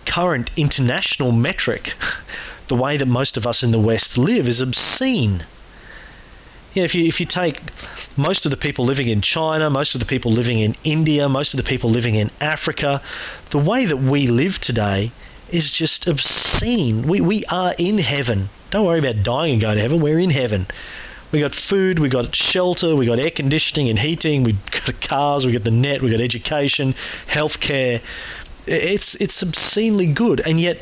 current 0.05 0.51
international 0.57 1.31
metric, 1.31 1.95
the 2.67 2.75
way 2.75 2.97
that 2.97 3.07
most 3.07 3.37
of 3.37 3.47
us 3.47 3.63
in 3.63 3.71
the 3.71 3.79
West 3.79 4.17
live 4.17 4.47
is 4.47 4.61
obscene. 4.61 5.45
You 6.73 6.81
know, 6.81 6.85
if 6.85 6.95
you 6.95 7.05
if 7.05 7.19
you 7.19 7.25
take 7.25 7.61
most 8.17 8.45
of 8.45 8.51
the 8.51 8.57
people 8.57 8.85
living 8.85 9.07
in 9.07 9.21
China, 9.21 9.69
most 9.69 9.93
of 9.95 9.99
the 9.99 10.07
people 10.07 10.31
living 10.31 10.59
in 10.59 10.75
India, 10.83 11.29
most 11.29 11.53
of 11.53 11.57
the 11.57 11.63
people 11.63 11.89
living 11.89 12.15
in 12.15 12.31
Africa, 12.41 13.01
the 13.51 13.59
way 13.59 13.85
that 13.85 13.97
we 13.97 14.25
live 14.25 14.59
today 14.59 15.11
is 15.49 15.69
just 15.69 16.07
obscene. 16.07 17.07
We 17.07 17.21
we 17.21 17.45
are 17.45 17.73
in 17.77 17.99
heaven. 17.99 18.49
Don't 18.71 18.87
worry 18.87 18.99
about 18.99 19.21
dying 19.21 19.53
and 19.53 19.61
going 19.61 19.75
to 19.75 19.81
heaven. 19.81 20.01
We're 20.01 20.19
in 20.19 20.31
heaven. 20.31 20.65
We 21.33 21.39
got 21.39 21.55
food, 21.55 21.97
we 21.97 22.09
got 22.09 22.35
shelter, 22.35 22.95
we 22.95 23.07
got 23.07 23.17
air 23.17 23.31
conditioning 23.31 23.89
and 23.89 23.97
heating, 23.97 24.43
we 24.43 24.53
got 24.53 25.01
cars, 25.01 25.47
we 25.47 25.51
got 25.51 25.63
the 25.63 25.71
net, 25.71 26.03
we 26.03 26.11
got 26.11 26.21
education, 26.21 26.93
healthcare. 27.25 28.01
It's 28.67 29.15
it's 29.15 29.41
obscenely 29.41 30.05
good, 30.05 30.41
and 30.41 30.59
yet 30.59 30.77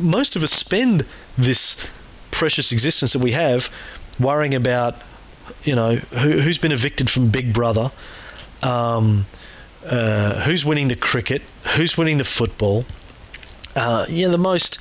most 0.00 0.34
of 0.34 0.42
us 0.42 0.50
spend 0.50 1.06
this 1.38 1.86
precious 2.32 2.72
existence 2.72 3.12
that 3.12 3.22
we 3.22 3.30
have 3.30 3.72
worrying 4.18 4.56
about, 4.56 4.96
you 5.62 5.76
know, 5.76 5.94
who, 5.94 6.38
has 6.38 6.58
been 6.58 6.72
evicted 6.72 7.08
from 7.08 7.28
Big 7.28 7.52
Brother, 7.52 7.92
um, 8.64 9.26
uh, 9.86 10.40
who's 10.40 10.64
winning 10.64 10.88
the 10.88 10.96
cricket, 10.96 11.42
who's 11.76 11.96
winning 11.96 12.18
the 12.18 12.24
football. 12.24 12.86
Uh, 13.76 14.04
yeah, 14.08 14.26
the 14.26 14.36
most 14.36 14.80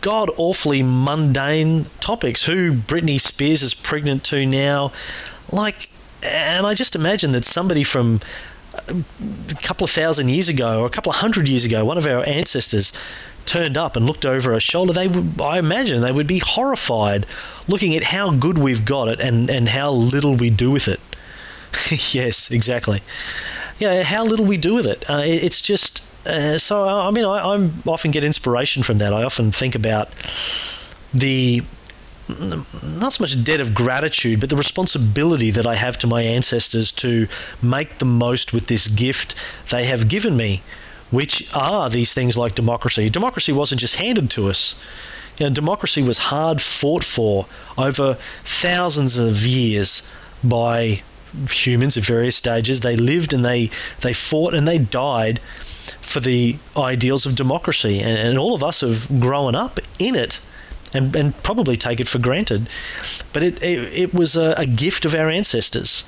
god 0.00 0.30
awfully 0.36 0.82
mundane 0.82 1.86
topics. 2.00 2.44
Who 2.44 2.72
Britney 2.72 3.20
Spears 3.20 3.62
is 3.62 3.74
pregnant 3.74 4.24
to 4.24 4.46
now, 4.46 4.92
like, 5.52 5.88
and 6.22 6.66
I 6.66 6.74
just 6.74 6.94
imagine 6.96 7.32
that 7.32 7.44
somebody 7.44 7.84
from 7.84 8.20
a 8.88 9.54
couple 9.62 9.84
of 9.84 9.90
thousand 9.90 10.28
years 10.28 10.48
ago 10.48 10.80
or 10.80 10.86
a 10.86 10.90
couple 10.90 11.10
of 11.10 11.16
hundred 11.16 11.48
years 11.48 11.64
ago, 11.64 11.84
one 11.84 11.98
of 11.98 12.06
our 12.06 12.26
ancestors 12.26 12.92
turned 13.46 13.76
up 13.76 13.96
and 13.96 14.04
looked 14.04 14.26
over 14.26 14.52
our 14.52 14.60
shoulder, 14.60 14.92
they 14.92 15.08
would, 15.08 15.40
I 15.40 15.58
imagine, 15.58 16.02
they 16.02 16.12
would 16.12 16.26
be 16.26 16.40
horrified 16.40 17.26
looking 17.68 17.96
at 17.96 18.04
how 18.04 18.32
good 18.32 18.58
we've 18.58 18.84
got 18.84 19.08
it 19.08 19.20
and, 19.20 19.48
and 19.48 19.68
how 19.68 19.90
little 19.90 20.34
we 20.34 20.50
do 20.50 20.70
with 20.70 20.88
it. 20.88 21.00
yes, 22.14 22.50
exactly. 22.50 23.00
Yeah, 23.78 24.02
how 24.02 24.24
little 24.24 24.46
we 24.46 24.56
do 24.56 24.74
with 24.74 24.86
it. 24.86 25.08
Uh, 25.08 25.22
it 25.24 25.44
it's 25.44 25.60
just 25.60 26.02
uh, 26.26 26.58
so 26.58 26.86
I 26.86 27.10
mean, 27.10 27.24
I, 27.24 27.54
I 27.54 27.70
often 27.86 28.10
get 28.10 28.24
inspiration 28.24 28.82
from 28.82 28.98
that. 28.98 29.12
I 29.12 29.22
often 29.22 29.52
think 29.52 29.74
about 29.74 30.10
the 31.12 31.62
not 32.98 33.12
so 33.12 33.22
much 33.22 33.44
debt 33.44 33.60
of 33.60 33.74
gratitude, 33.74 34.40
but 34.40 34.50
the 34.50 34.56
responsibility 34.56 35.50
that 35.52 35.66
I 35.66 35.76
have 35.76 35.96
to 35.98 36.06
my 36.06 36.22
ancestors 36.22 36.90
to 36.92 37.28
make 37.62 37.98
the 37.98 38.04
most 38.04 38.52
with 38.52 38.66
this 38.66 38.88
gift 38.88 39.36
they 39.70 39.84
have 39.84 40.08
given 40.08 40.36
me, 40.36 40.62
which 41.10 41.48
are 41.54 41.88
these 41.88 42.12
things 42.12 42.36
like 42.36 42.54
democracy. 42.54 43.08
Democracy 43.08 43.52
wasn't 43.52 43.80
just 43.80 43.96
handed 43.96 44.28
to 44.30 44.48
us. 44.50 44.80
You 45.38 45.46
know, 45.46 45.54
democracy 45.54 46.02
was 46.02 46.18
hard 46.18 46.60
fought 46.60 47.04
for 47.04 47.46
over 47.78 48.14
thousands 48.44 49.18
of 49.18 49.46
years 49.46 50.10
by 50.42 51.02
humans 51.50 51.96
at 51.96 52.04
various 52.04 52.36
stages. 52.36 52.80
They 52.80 52.96
lived 52.96 53.32
and 53.32 53.44
they 53.44 53.70
they 54.00 54.12
fought 54.12 54.54
and 54.54 54.66
they 54.66 54.78
died 54.78 55.40
for 56.00 56.20
the 56.20 56.56
ideals 56.76 57.26
of 57.26 57.34
democracy. 57.34 58.00
And, 58.00 58.18
and 58.18 58.38
all 58.38 58.54
of 58.54 58.62
us 58.62 58.80
have 58.80 59.08
grown 59.20 59.54
up 59.54 59.80
in 59.98 60.14
it. 60.14 60.40
And, 60.94 61.14
and 61.14 61.42
probably 61.42 61.76
take 61.76 62.00
it 62.00 62.08
for 62.08 62.18
granted. 62.18 62.68
But 63.32 63.42
it, 63.42 63.62
it, 63.62 63.92
it 63.92 64.14
was 64.14 64.34
a, 64.34 64.54
a 64.56 64.64
gift 64.64 65.04
of 65.04 65.14
our 65.14 65.28
ancestors 65.28 66.04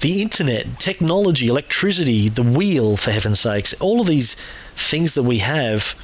the 0.00 0.22
internet, 0.22 0.78
technology, 0.78 1.48
electricity, 1.48 2.28
the 2.28 2.42
wheel, 2.42 2.96
for 2.96 3.10
heaven's 3.10 3.40
sakes, 3.40 3.74
all 3.80 4.00
of 4.00 4.06
these 4.06 4.34
things 4.74 5.14
that 5.14 5.22
we 5.22 5.38
have 5.38 5.94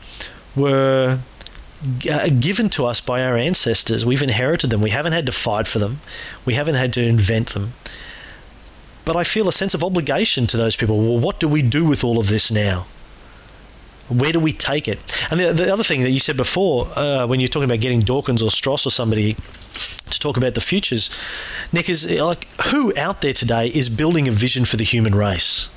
were 0.55 1.19
uh, 2.11 2.29
given 2.41 2.69
to 2.71 2.87
us 2.87 3.01
by 3.01 3.23
our 3.23 3.37
ancestors. 3.37 4.05
We've 4.05 4.23
inherited 4.23 4.71
them. 4.71 4.81
We 4.81 4.91
haven't 4.91 5.13
had 5.13 5.27
to 5.27 5.33
fight 5.33 5.67
for 5.67 5.79
them. 5.79 6.01
We 6.45 6.55
haven't 6.55 6.75
had 6.75 6.93
to 6.95 7.03
invent 7.03 7.51
them. 7.51 7.73
But 9.05 9.17
I 9.17 9.25
feel 9.25 9.49
a 9.49 9.53
sense 9.53 9.73
of 9.73 9.85
obligation 9.85 10.47
to 10.49 10.57
those 10.57 10.77
people. 10.77 10.99
Well, 10.99 11.19
what 11.19 11.41
do 11.41 11.49
we 11.49 11.63
do 11.63 11.85
with 11.85 12.03
all 12.03 12.19
of 12.19 12.29
this 12.29 12.51
now? 12.51 12.87
Where 14.09 14.33
do 14.33 14.39
we 14.39 14.53
take 14.53 14.87
it? 14.87 15.03
And 15.31 15.41
the, 15.41 15.53
the 15.53 15.73
other 15.73 15.83
thing 15.83 16.03
that 16.03 16.11
you 16.11 16.21
said 16.21 16.37
before, 16.37 16.89
uh, 16.97 17.27
when 17.27 17.41
you're 17.41 17.49
talking 17.49 17.69
about 17.69 17.81
getting 17.81 18.01
Dawkins 18.01 18.41
or 18.41 18.51
Stross 18.51 18.87
or 18.87 18.91
somebody 18.91 19.35
to 19.35 20.19
talk 20.21 20.37
about 20.37 20.55
the 20.55 20.61
futures, 20.61 21.11
Nick, 21.73 21.91
is 21.91 22.11
like 22.11 22.47
who 22.67 22.97
out 22.97 23.21
there 23.21 23.33
today 23.33 23.69
is 23.69 23.89
building 23.89 24.29
a 24.29 24.33
vision 24.33 24.65
for 24.65 24.77
the 24.77 24.85
human 24.85 25.15
race? 25.15 25.69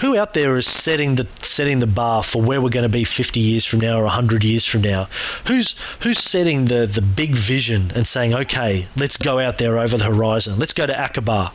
Who 0.00 0.16
out 0.16 0.34
there 0.34 0.58
is 0.58 0.66
setting 0.66 1.14
the 1.14 1.26
setting 1.40 1.78
the 1.78 1.86
bar 1.86 2.22
for 2.22 2.42
where 2.42 2.60
we're 2.60 2.68
going 2.68 2.82
to 2.82 2.88
be 2.88 3.04
50 3.04 3.40
years 3.40 3.64
from 3.64 3.80
now 3.80 3.98
or 3.98 4.02
100 4.02 4.44
years 4.44 4.66
from 4.66 4.82
now? 4.82 5.08
Who's 5.46 5.78
who's 6.00 6.18
setting 6.18 6.66
the 6.66 6.86
the 6.86 7.00
big 7.00 7.34
vision 7.34 7.92
and 7.94 8.06
saying, 8.06 8.34
"Okay, 8.34 8.88
let's 8.96 9.16
go 9.16 9.38
out 9.38 9.56
there 9.56 9.78
over 9.78 9.96
the 9.96 10.04
horizon. 10.04 10.58
Let's 10.58 10.74
go 10.74 10.86
to 10.86 10.92
Aqaba." 10.92 11.52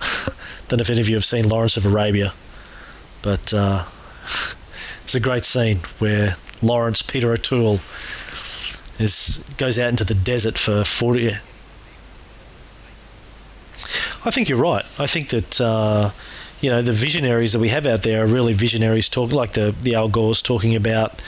Don't 0.68 0.78
know 0.78 0.82
if 0.82 0.90
any 0.90 1.00
of 1.00 1.08
you 1.08 1.16
have 1.16 1.24
seen 1.24 1.48
Lawrence 1.48 1.76
of 1.76 1.84
Arabia, 1.84 2.32
but 3.22 3.52
uh, 3.52 3.84
it's 5.08 5.14
a 5.14 5.20
great 5.20 5.42
scene 5.42 5.78
where 6.00 6.36
Lawrence 6.60 7.00
Peter 7.00 7.32
O'Toole 7.32 7.80
is 8.98 9.42
goes 9.56 9.78
out 9.78 9.88
into 9.88 10.04
the 10.04 10.12
desert 10.12 10.58
for 10.58 10.84
40 10.84 11.28
I 14.26 14.30
think 14.30 14.50
you're 14.50 14.58
right. 14.58 14.84
I 14.98 15.06
think 15.06 15.30
that 15.30 15.62
uh, 15.62 16.10
you 16.60 16.68
know 16.68 16.82
the 16.82 16.92
visionaries 16.92 17.54
that 17.54 17.58
we 17.58 17.70
have 17.70 17.86
out 17.86 18.02
there 18.02 18.22
are 18.22 18.26
really 18.26 18.52
visionaries 18.52 19.08
talk 19.08 19.32
like 19.32 19.52
the 19.52 19.74
the 19.82 19.94
Al 19.94 20.10
Gore's 20.10 20.42
talking 20.42 20.76
about 20.76 21.22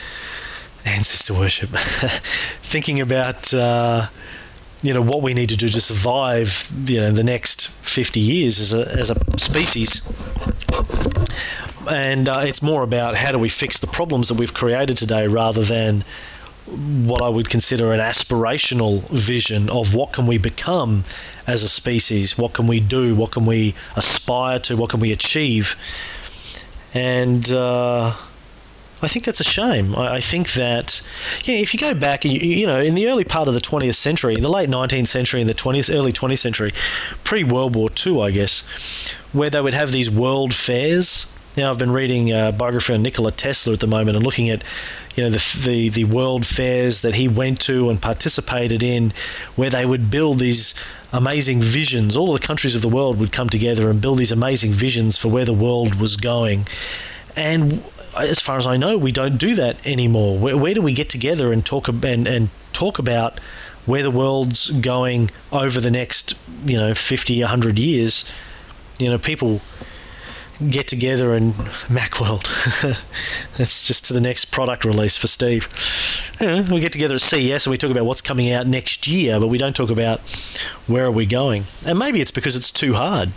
ancestor 0.85 1.33
worship, 1.33 1.71
thinking 2.63 3.01
about 3.01 3.55
uh, 3.55 4.09
you 4.83 4.93
know 4.93 5.01
what 5.01 5.23
we 5.23 5.33
need 5.33 5.49
to 5.49 5.57
do 5.57 5.71
to 5.71 5.81
survive 5.81 6.71
you 6.85 7.01
know 7.01 7.13
the 7.13 7.25
next 7.25 7.69
50 7.69 8.21
years 8.21 8.61
as 8.61 8.75
a 8.75 8.93
as 8.93 9.09
a 9.09 9.39
species 9.39 10.03
and 11.89 12.29
uh, 12.29 12.41
it's 12.41 12.63
more 12.63 12.83
about 12.83 13.17
how 13.17 13.33
do 13.33 13.39
we 13.39 13.49
fix 13.49 13.79
the 13.79 13.87
problems 13.87 14.29
that 14.29 14.35
we've 14.35 14.55
created 14.55 14.97
today 14.97 15.27
rather 15.27 15.63
than 15.63 16.05
what 16.67 17.21
I 17.23 17.29
would 17.29 17.49
consider 17.49 17.93
an 17.93 18.01
aspirational 18.01 19.03
vision 19.09 19.69
of 19.71 19.95
what 19.95 20.13
can 20.13 20.27
we 20.27 20.39
become 20.39 21.05
as 21.47 21.63
a 21.63 21.69
species, 21.69 22.39
what 22.39 22.53
can 22.53 22.67
we 22.67 22.81
do, 22.81 23.15
what 23.15 23.33
can 23.33 23.45
we 23.45 23.75
aspire 23.97 24.59
to, 24.61 24.77
what 24.77 24.91
can 24.91 25.01
we 25.01 25.11
achieve, 25.11 25.77
and 26.95 27.51
uh, 27.51 28.15
I 29.03 29.09
think 29.09 29.25
that's 29.25 29.41
a 29.41 29.45
shame. 29.45 29.95
I, 29.97 30.17
I, 30.17 30.21
think 30.21 30.53
that 30.53 31.07
yeah, 31.45 31.57
if 31.57 31.73
you 31.73 31.81
go 31.81 31.95
back, 31.95 32.25
you, 32.25 32.33
you 32.33 32.67
know, 32.67 32.81
in 32.81 32.95
the 32.95 33.09
early 33.09 33.25
part 33.25 33.49
of 33.49 33.55
the 33.55 33.61
20th 33.61 33.95
century, 33.95 34.35
in 34.35 34.43
the 34.43 34.49
late 34.49 34.69
19th 34.69 35.09
century, 35.09 35.41
in 35.41 35.47
the 35.47 35.55
20th, 35.55 35.93
early 35.95 36.13
20th 36.13 36.39
century, 36.39 36.73
pre 37.25 37.45
World 37.45 37.75
War 37.75 37.89
II, 38.07 38.23
I 38.23 38.31
guess, 38.31 38.61
where 39.33 39.51
they 39.51 39.61
would 39.61 39.75
have 39.75 39.93
these 39.93 40.11
world 40.11 40.55
fairs 40.55 41.33
now, 41.57 41.71
I've 41.71 41.79
been 41.79 41.91
reading 41.91 42.33
uh, 42.33 42.51
a 42.51 42.53
biography 42.53 42.95
on 42.95 43.03
Nikola 43.03 43.33
Tesla 43.33 43.73
at 43.73 43.81
the 43.81 43.89
moment 43.89 44.17
and 44.17 44.25
looking 44.25 44.51
at, 44.51 44.63
you 45.17 45.25
know, 45.25 45.31
the, 45.31 45.59
the, 45.65 45.89
the 45.89 46.05
world 46.05 46.47
fairs 46.47 47.01
that 47.01 47.17
he 47.17 47.27
went 47.27 47.61
to 47.63 47.91
and 47.91 48.01
participated 48.01 48.85
in, 48.85 49.13
where 49.57 49.69
they 49.69 49.85
would 49.85 50.11
build 50.11 50.39
these 50.39 50.75
amazing 51.13 51.61
visions. 51.61 52.17
All 52.17 52.33
the 52.33 52.39
countries 52.39 52.77
of 52.77 52.83
the 52.83 52.89
world 52.89 53.19
would 53.19 53.33
come 53.33 53.49
together 53.49 53.91
and 53.91 54.01
build 54.01 54.19
these 54.19 54.31
amazing 54.31 54.71
visions 54.71 55.17
for 55.17 55.29
where 55.29 55.45
the 55.45 55.53
world 55.53 55.97
was 56.01 56.17
going. 56.17 56.69
And 57.35 57.83
as 58.17 58.39
far 58.39 58.57
as 58.57 58.67
I 58.67 58.77
know, 58.77 58.97
we 58.97 59.11
don't 59.11 59.37
do 59.37 59.57
that 59.57 59.85
anymore. 59.85 60.39
Where, 60.39 60.57
where 60.57 60.75
do 60.75 60.83
we 60.83 60.93
get 60.93 61.11
together 61.11 61.53
and 61.53 61.67
talk 61.67 61.89
and, 61.89 62.05
and 62.05 62.49
talk 62.73 63.01
about 63.01 63.41
where 63.87 64.05
the 64.05 64.11
world's 64.11 64.71
going 64.71 65.33
over 65.51 65.81
the 65.81 65.91
next, 65.91 66.39
you 66.65 66.77
know, 66.77 66.95
50, 66.95 67.41
100 67.41 67.77
years? 67.77 68.25
You 69.01 69.11
know, 69.11 69.19
people 69.19 69.61
get 70.69 70.87
together 70.89 71.33
and 71.33 71.55
Macworld. 71.89 72.45
That's 73.57 73.87
just 73.87 74.05
to 74.07 74.13
the 74.13 74.21
next 74.21 74.47
product 74.47 74.85
release 74.85 75.17
for 75.17 75.27
Steve. 75.27 75.69
Know, 76.41 76.65
we 76.71 76.81
get 76.81 76.93
together 76.93 77.15
at 77.15 77.23
CES 77.23 77.67
and 77.67 77.71
we 77.71 77.79
talk 77.79 77.91
about 77.91 78.05
what's 78.05 78.21
coming 78.21 78.53
out 78.53 78.67
next 78.67 79.07
year, 79.07 79.41
but 79.41 79.47
we 79.49 79.59
don't 79.59 79.75
talk 79.75 79.91
about 79.91 80.21
where 80.87 81.05
are 81.07 81.11
we 81.11 81.25
going. 81.25 81.65
And 81.87 81.99
maybe 81.99 82.21
it's 82.21 82.31
because 82.31 82.57
it's 82.57 82.71
too 82.71 82.95
hard. 82.95 83.33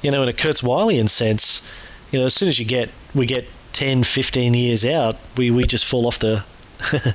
You 0.00 0.10
know, 0.10 0.22
in 0.22 0.28
a 0.28 0.32
Kurzweilian 0.32 1.08
sense, 1.08 1.66
you 2.10 2.18
know, 2.18 2.26
as 2.26 2.34
soon 2.34 2.48
as 2.48 2.58
you 2.58 2.64
get 2.64 2.90
we 3.14 3.26
get 3.26 3.48
10, 3.72 4.04
15 4.04 4.54
years 4.54 4.84
out, 4.84 5.16
we, 5.36 5.50
we 5.50 5.64
just 5.64 5.84
fall 5.84 6.06
off 6.06 6.18
the 6.18 6.44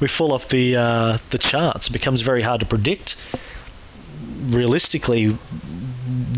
we 0.00 0.08
fall 0.08 0.32
off 0.32 0.48
the 0.48 0.76
uh, 0.76 1.18
the 1.30 1.38
charts. 1.38 1.88
It 1.88 1.92
becomes 1.92 2.20
very 2.20 2.42
hard 2.42 2.60
to 2.60 2.66
predict 2.66 3.16
realistically 4.48 5.36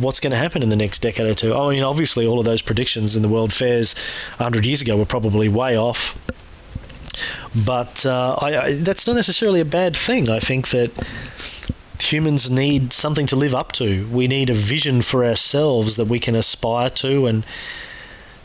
what's 0.02 0.20
going 0.20 0.32
to 0.32 0.36
happen 0.36 0.62
in 0.62 0.68
the 0.68 0.76
next 0.76 1.00
decade 1.00 1.26
or 1.26 1.34
two. 1.34 1.54
I 1.54 1.70
mean, 1.70 1.82
obviously, 1.82 2.26
all 2.26 2.38
of 2.38 2.44
those 2.44 2.62
predictions 2.62 3.16
in 3.16 3.22
the 3.22 3.28
World 3.28 3.52
Fairs 3.52 3.94
100 4.36 4.64
years 4.64 4.80
ago 4.80 4.96
were 4.96 5.06
probably 5.06 5.48
way 5.48 5.76
off. 5.76 6.18
But 7.54 8.04
uh, 8.06 8.36
I, 8.40 8.58
I, 8.58 8.74
that's 8.74 9.06
not 9.06 9.16
necessarily 9.16 9.60
a 9.60 9.64
bad 9.64 9.96
thing. 9.96 10.28
I 10.28 10.38
think 10.38 10.68
that 10.68 10.90
humans 12.00 12.50
need 12.50 12.92
something 12.92 13.26
to 13.26 13.36
live 13.36 13.54
up 13.54 13.72
to. 13.72 14.06
We 14.08 14.26
need 14.26 14.50
a 14.50 14.54
vision 14.54 15.02
for 15.02 15.24
ourselves 15.24 15.96
that 15.96 16.06
we 16.06 16.18
can 16.18 16.34
aspire 16.34 16.90
to 16.90 17.26
and 17.26 17.44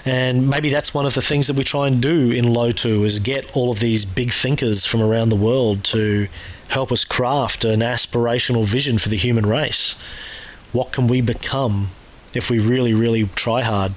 and 0.06 0.50
maybe 0.50 0.70
that's 0.70 0.94
one 0.94 1.06
of 1.06 1.16
the 1.16 1.22
things 1.22 1.48
that 1.48 1.58
we 1.58 1.66
try 1.66 1.86
and 1.86 2.02
do 2.02 2.32
in 2.32 2.46
Lotu 2.46 3.04
is 3.04 3.20
get 3.20 3.58
all 3.58 3.72
of 3.72 3.82
these 3.82 4.06
big 4.06 4.32
thinkers 4.32 4.86
from 4.86 5.02
around 5.02 5.30
the 5.30 5.36
world 5.36 5.84
to 5.86 6.30
help 6.70 6.94
us 6.94 7.04
craft 7.04 7.66
an 7.66 7.82
aspirational 7.82 8.66
vision 8.66 8.98
for 8.98 9.10
the 9.10 9.18
human 9.18 9.46
race. 9.46 10.00
What 10.78 10.92
can 10.92 11.08
we 11.08 11.22
become 11.22 11.90
if 12.36 12.52
we 12.52 12.60
really, 12.60 12.94
really 12.94 13.24
try 13.34 13.64
hard? 13.64 13.94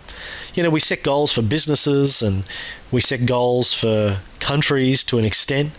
You 0.55 0.63
know, 0.63 0.71
we 0.71 0.81
set 0.81 1.03
goals 1.03 1.31
for 1.31 1.43
businesses 1.43 2.23
and 2.23 2.45
we 2.91 3.03
set 3.03 3.27
goals 3.27 3.75
for 3.75 4.21
countries 4.39 5.05
to 5.05 5.19
an 5.19 5.27
extent. 5.27 5.73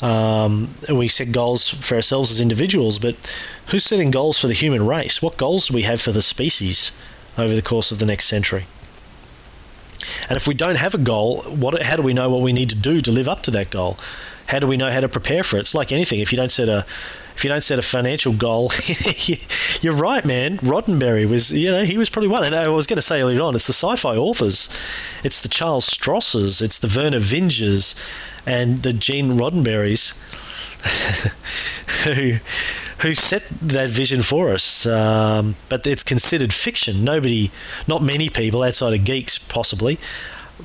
Um, 0.00 0.74
we 0.88 1.08
set 1.08 1.30
goals 1.32 1.68
for 1.68 1.94
ourselves 1.94 2.30
as 2.30 2.40
individuals, 2.40 2.98
but 2.98 3.16
who's 3.66 3.84
setting 3.84 4.10
goals 4.10 4.38
for 4.38 4.46
the 4.46 4.54
human 4.54 4.86
race? 4.86 5.20
What 5.20 5.36
goals 5.36 5.68
do 5.68 5.74
we 5.74 5.82
have 5.82 6.00
for 6.00 6.10
the 6.10 6.22
species 6.22 6.92
over 7.36 7.54
the 7.54 7.60
course 7.60 7.92
of 7.92 7.98
the 7.98 8.06
next 8.06 8.24
century? 8.24 8.64
And 10.30 10.38
if 10.38 10.48
we 10.48 10.54
don't 10.54 10.76
have 10.76 10.94
a 10.94 10.98
goal, 11.12 11.42
what, 11.42 11.82
how 11.82 11.96
do 11.96 12.02
we 12.02 12.14
know 12.14 12.30
what 12.30 12.40
we 12.40 12.54
need 12.54 12.70
to 12.70 12.76
do 12.76 13.02
to 13.02 13.12
live 13.12 13.28
up 13.28 13.42
to 13.42 13.50
that 13.50 13.68
goal? 13.68 13.98
How 14.46 14.58
do 14.58 14.66
we 14.66 14.78
know 14.78 14.90
how 14.90 15.00
to 15.00 15.08
prepare 15.08 15.42
for 15.42 15.58
it? 15.58 15.60
It's 15.60 15.74
like 15.74 15.92
anything. 15.92 16.20
If 16.20 16.32
you 16.32 16.36
don't 16.36 16.50
set 16.50 16.70
a 16.70 16.86
if 17.40 17.44
you 17.44 17.48
don't 17.48 17.62
set 17.62 17.78
a 17.78 17.82
financial 17.82 18.34
goal, 18.34 18.70
you're 19.80 19.94
right, 19.94 20.26
man. 20.26 20.58
Roddenberry 20.58 21.26
was, 21.26 21.50
you 21.50 21.70
know, 21.70 21.84
he 21.84 21.96
was 21.96 22.10
probably 22.10 22.28
one. 22.28 22.44
And 22.44 22.54
I 22.54 22.68
was 22.68 22.86
going 22.86 22.98
to 22.98 23.02
say 23.02 23.22
earlier 23.22 23.40
on, 23.40 23.54
it's 23.54 23.66
the 23.66 23.72
sci-fi 23.72 24.14
authors, 24.14 24.68
it's 25.24 25.40
the 25.40 25.48
Charles 25.48 25.88
Strosses, 25.88 26.60
it's 26.60 26.78
the 26.78 26.86
Vernor 26.86 27.18
Vingers, 27.18 27.98
and 28.44 28.82
the 28.82 28.92
Gene 28.92 29.38
Roddenberrys 29.38 30.18
who 32.04 32.40
who 32.98 33.14
set 33.14 33.48
that 33.62 33.88
vision 33.88 34.20
for 34.20 34.52
us. 34.52 34.84
Um, 34.84 35.54
but 35.70 35.86
it's 35.86 36.02
considered 36.02 36.52
fiction. 36.52 37.04
Nobody, 37.04 37.50
not 37.88 38.02
many 38.02 38.28
people 38.28 38.62
outside 38.62 38.92
of 38.92 39.02
geeks, 39.06 39.38
possibly, 39.38 39.98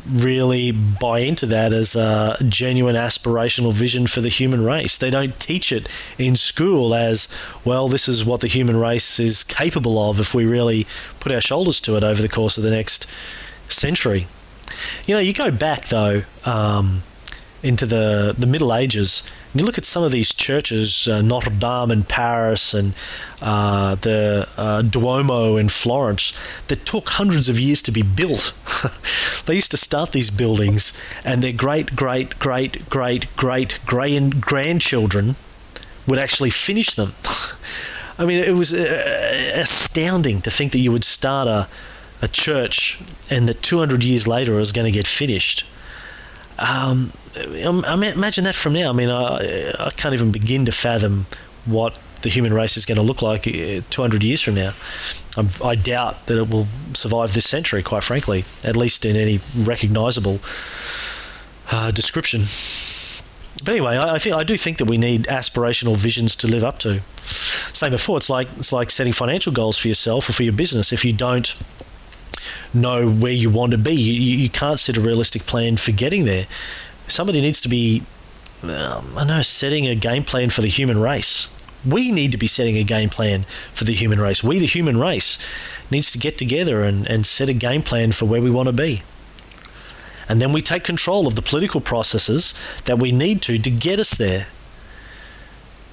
really 0.09 0.71
buy 0.71 1.19
into 1.19 1.45
that 1.47 1.73
as 1.73 1.95
a 1.95 2.37
genuine 2.47 2.95
aspirational 2.95 3.73
vision 3.73 4.07
for 4.07 4.21
the 4.21 4.29
human 4.29 4.63
race. 4.63 4.97
They 4.97 5.09
don't 5.09 5.39
teach 5.39 5.71
it 5.71 5.87
in 6.17 6.35
school 6.35 6.93
as, 6.93 7.27
well, 7.63 7.87
this 7.87 8.07
is 8.07 8.25
what 8.25 8.41
the 8.41 8.47
human 8.47 8.77
race 8.77 9.19
is 9.19 9.43
capable 9.43 10.09
of 10.09 10.19
if 10.19 10.33
we 10.33 10.45
really 10.45 10.87
put 11.19 11.31
our 11.31 11.41
shoulders 11.41 11.79
to 11.81 11.97
it 11.97 12.03
over 12.03 12.21
the 12.21 12.29
course 12.29 12.57
of 12.57 12.63
the 12.63 12.71
next 12.71 13.09
century. 13.69 14.27
You 15.05 15.15
know, 15.15 15.21
you 15.21 15.33
go 15.33 15.51
back, 15.51 15.85
though, 15.85 16.23
um, 16.43 17.03
into 17.63 17.85
the, 17.85 18.35
the 18.37 18.45
Middle 18.45 18.73
Ages 18.73 19.29
you 19.59 19.65
look 19.65 19.77
at 19.77 19.85
some 19.85 20.03
of 20.03 20.11
these 20.11 20.33
churches, 20.33 21.07
uh, 21.07 21.21
Notre 21.21 21.49
Dame 21.49 21.91
in 21.91 22.03
Paris 22.03 22.73
and 22.73 22.93
uh, 23.41 23.95
the 23.95 24.47
uh, 24.57 24.81
Duomo 24.81 25.55
in 25.55 25.69
Florence, 25.69 26.37
that 26.67 26.85
took 26.85 27.09
hundreds 27.09 27.47
of 27.47 27.59
years 27.59 27.81
to 27.83 27.91
be 27.91 28.01
built. 28.01 28.53
they 29.45 29.55
used 29.55 29.71
to 29.71 29.77
start 29.77 30.11
these 30.11 30.29
buildings, 30.29 30.91
and 31.23 31.41
their 31.41 31.53
great, 31.53 31.95
great, 31.95 32.37
great, 32.37 32.89
great, 32.89 33.33
great, 33.35 33.79
grand 33.85 34.41
grandchildren 34.41 35.35
would 36.05 36.19
actually 36.19 36.49
finish 36.49 36.93
them. 36.95 37.13
I 38.17 38.25
mean, 38.25 38.43
it 38.43 38.55
was 38.55 38.73
uh, 38.73 39.51
astounding 39.55 40.41
to 40.41 40.51
think 40.51 40.71
that 40.71 40.79
you 40.79 40.91
would 40.91 41.03
start 41.03 41.47
a, 41.47 41.67
a 42.21 42.27
church 42.27 42.99
and 43.29 43.47
that 43.49 43.61
200 43.61 44.03
years 44.03 44.27
later 44.27 44.55
it 44.55 44.59
was 44.59 44.71
going 44.71 44.85
to 44.85 44.91
get 44.91 45.07
finished. 45.07 45.65
Um, 46.57 47.11
I 47.37 47.95
mean, 47.95 48.13
imagine 48.13 48.45
that 48.45 48.55
from 48.55 48.73
now. 48.73 48.89
I 48.89 48.93
mean, 48.93 49.09
I, 49.09 49.71
I 49.79 49.89
can't 49.91 50.13
even 50.13 50.31
begin 50.31 50.65
to 50.65 50.71
fathom 50.71 51.25
what 51.65 51.95
the 52.21 52.29
human 52.29 52.53
race 52.53 52.77
is 52.77 52.85
going 52.85 52.95
to 52.95 53.01
look 53.01 53.21
like 53.21 53.47
uh, 53.47 53.81
200 53.89 54.23
years 54.23 54.41
from 54.41 54.55
now. 54.55 54.73
I'm, 55.37 55.47
i 55.63 55.75
doubt 55.75 56.27
that 56.27 56.37
it 56.37 56.49
will 56.49 56.65
survive 56.93 57.33
this 57.33 57.47
century, 57.47 57.83
quite 57.83 58.03
frankly, 58.03 58.45
at 58.63 58.77
least 58.77 59.05
in 59.05 59.15
any 59.15 59.39
recognizable 59.57 60.39
uh, 61.71 61.91
description. 61.91 62.43
But 63.63 63.75
anyway, 63.75 63.97
I, 63.97 64.15
I, 64.15 64.17
think 64.17 64.35
I 64.35 64.43
do 64.43 64.57
think 64.57 64.77
that 64.77 64.85
we 64.85 64.97
need 64.97 65.23
aspirational 65.25 65.97
visions 65.97 66.35
to 66.37 66.47
live 66.47 66.63
up 66.63 66.79
to. 66.79 67.01
Same 67.21 67.91
before, 67.91 68.17
it's 68.17 68.29
like 68.29 68.47
it's 68.57 68.71
like 68.71 68.89
setting 68.89 69.13
financial 69.13 69.51
goals 69.51 69.77
for 69.77 69.87
yourself 69.87 70.29
or 70.29 70.33
for 70.33 70.43
your 70.43 70.53
business. 70.53 70.93
If 70.93 71.03
you 71.03 71.13
don't 71.13 71.55
know 72.73 73.09
where 73.09 73.32
you 73.32 73.49
want 73.49 73.71
to 73.71 73.78
be. 73.78 73.93
You, 73.93 74.38
you 74.38 74.49
can't 74.49 74.80
set 74.80 74.97
a 74.97 75.01
realistic 75.01 75.43
plan 75.43 75.78
for 75.78 75.91
getting 75.91 76.26
there. 76.26 76.47
Somebody 77.07 77.41
needs 77.41 77.61
to 77.61 77.69
be, 77.69 78.03
um, 78.63 79.17
I 79.17 79.26
know, 79.28 79.41
setting 79.41 79.88
a 79.88 79.95
game 79.95 80.23
plan 80.23 80.49
for 80.49 80.61
the 80.61 80.67
human 80.67 80.99
race. 80.99 81.51
We 81.86 82.11
need 82.11 82.32
to 82.32 82.38
be 82.38 82.47
setting 82.47 82.78
a 82.78 82.84
game 82.84 83.09
plan 83.09 83.45
for 83.73 83.84
the 83.84 83.93
human 83.93 84.19
race. 84.19 84.43
We, 84.43 84.59
the 84.59 84.65
human 84.65 84.99
race, 84.99 85.38
needs 85.91 86.11
to 86.11 86.17
get 86.17 86.38
together 86.38 86.82
and, 86.82 87.07
and 87.07 87.26
set 87.26 87.47
a 87.47 87.53
game 87.53 87.84
plan 87.84 88.11
for 88.11 88.26
where 88.26 88.41
we 88.41 88.49
want 88.49 88.67
to 88.67 88.73
be. 88.73 89.01
And 90.28 90.41
then 90.41 90.51
we 90.51 90.61
take 90.61 90.84
control 90.84 91.28
of 91.28 91.36
the 91.36 91.41
political 91.41 91.82
processes 91.82 92.53
that 92.86 92.97
we 92.97 93.11
need 93.11 93.41
to 93.43 93.59
to 93.59 93.69
get 93.69 93.99
us 93.99 94.11
there. 94.11 94.47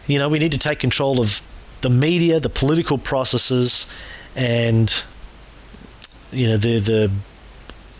You 0.06 0.18
know, 0.18 0.28
we 0.28 0.38
need 0.38 0.52
to 0.52 0.58
take 0.58 0.78
control 0.78 1.20
of 1.20 1.42
the 1.82 1.90
media, 1.90 2.40
the 2.40 2.48
political 2.48 2.96
processes, 2.96 3.90
and 4.34 5.04
you 6.32 6.48
know 6.48 6.56
the 6.56 6.78
the 6.78 7.10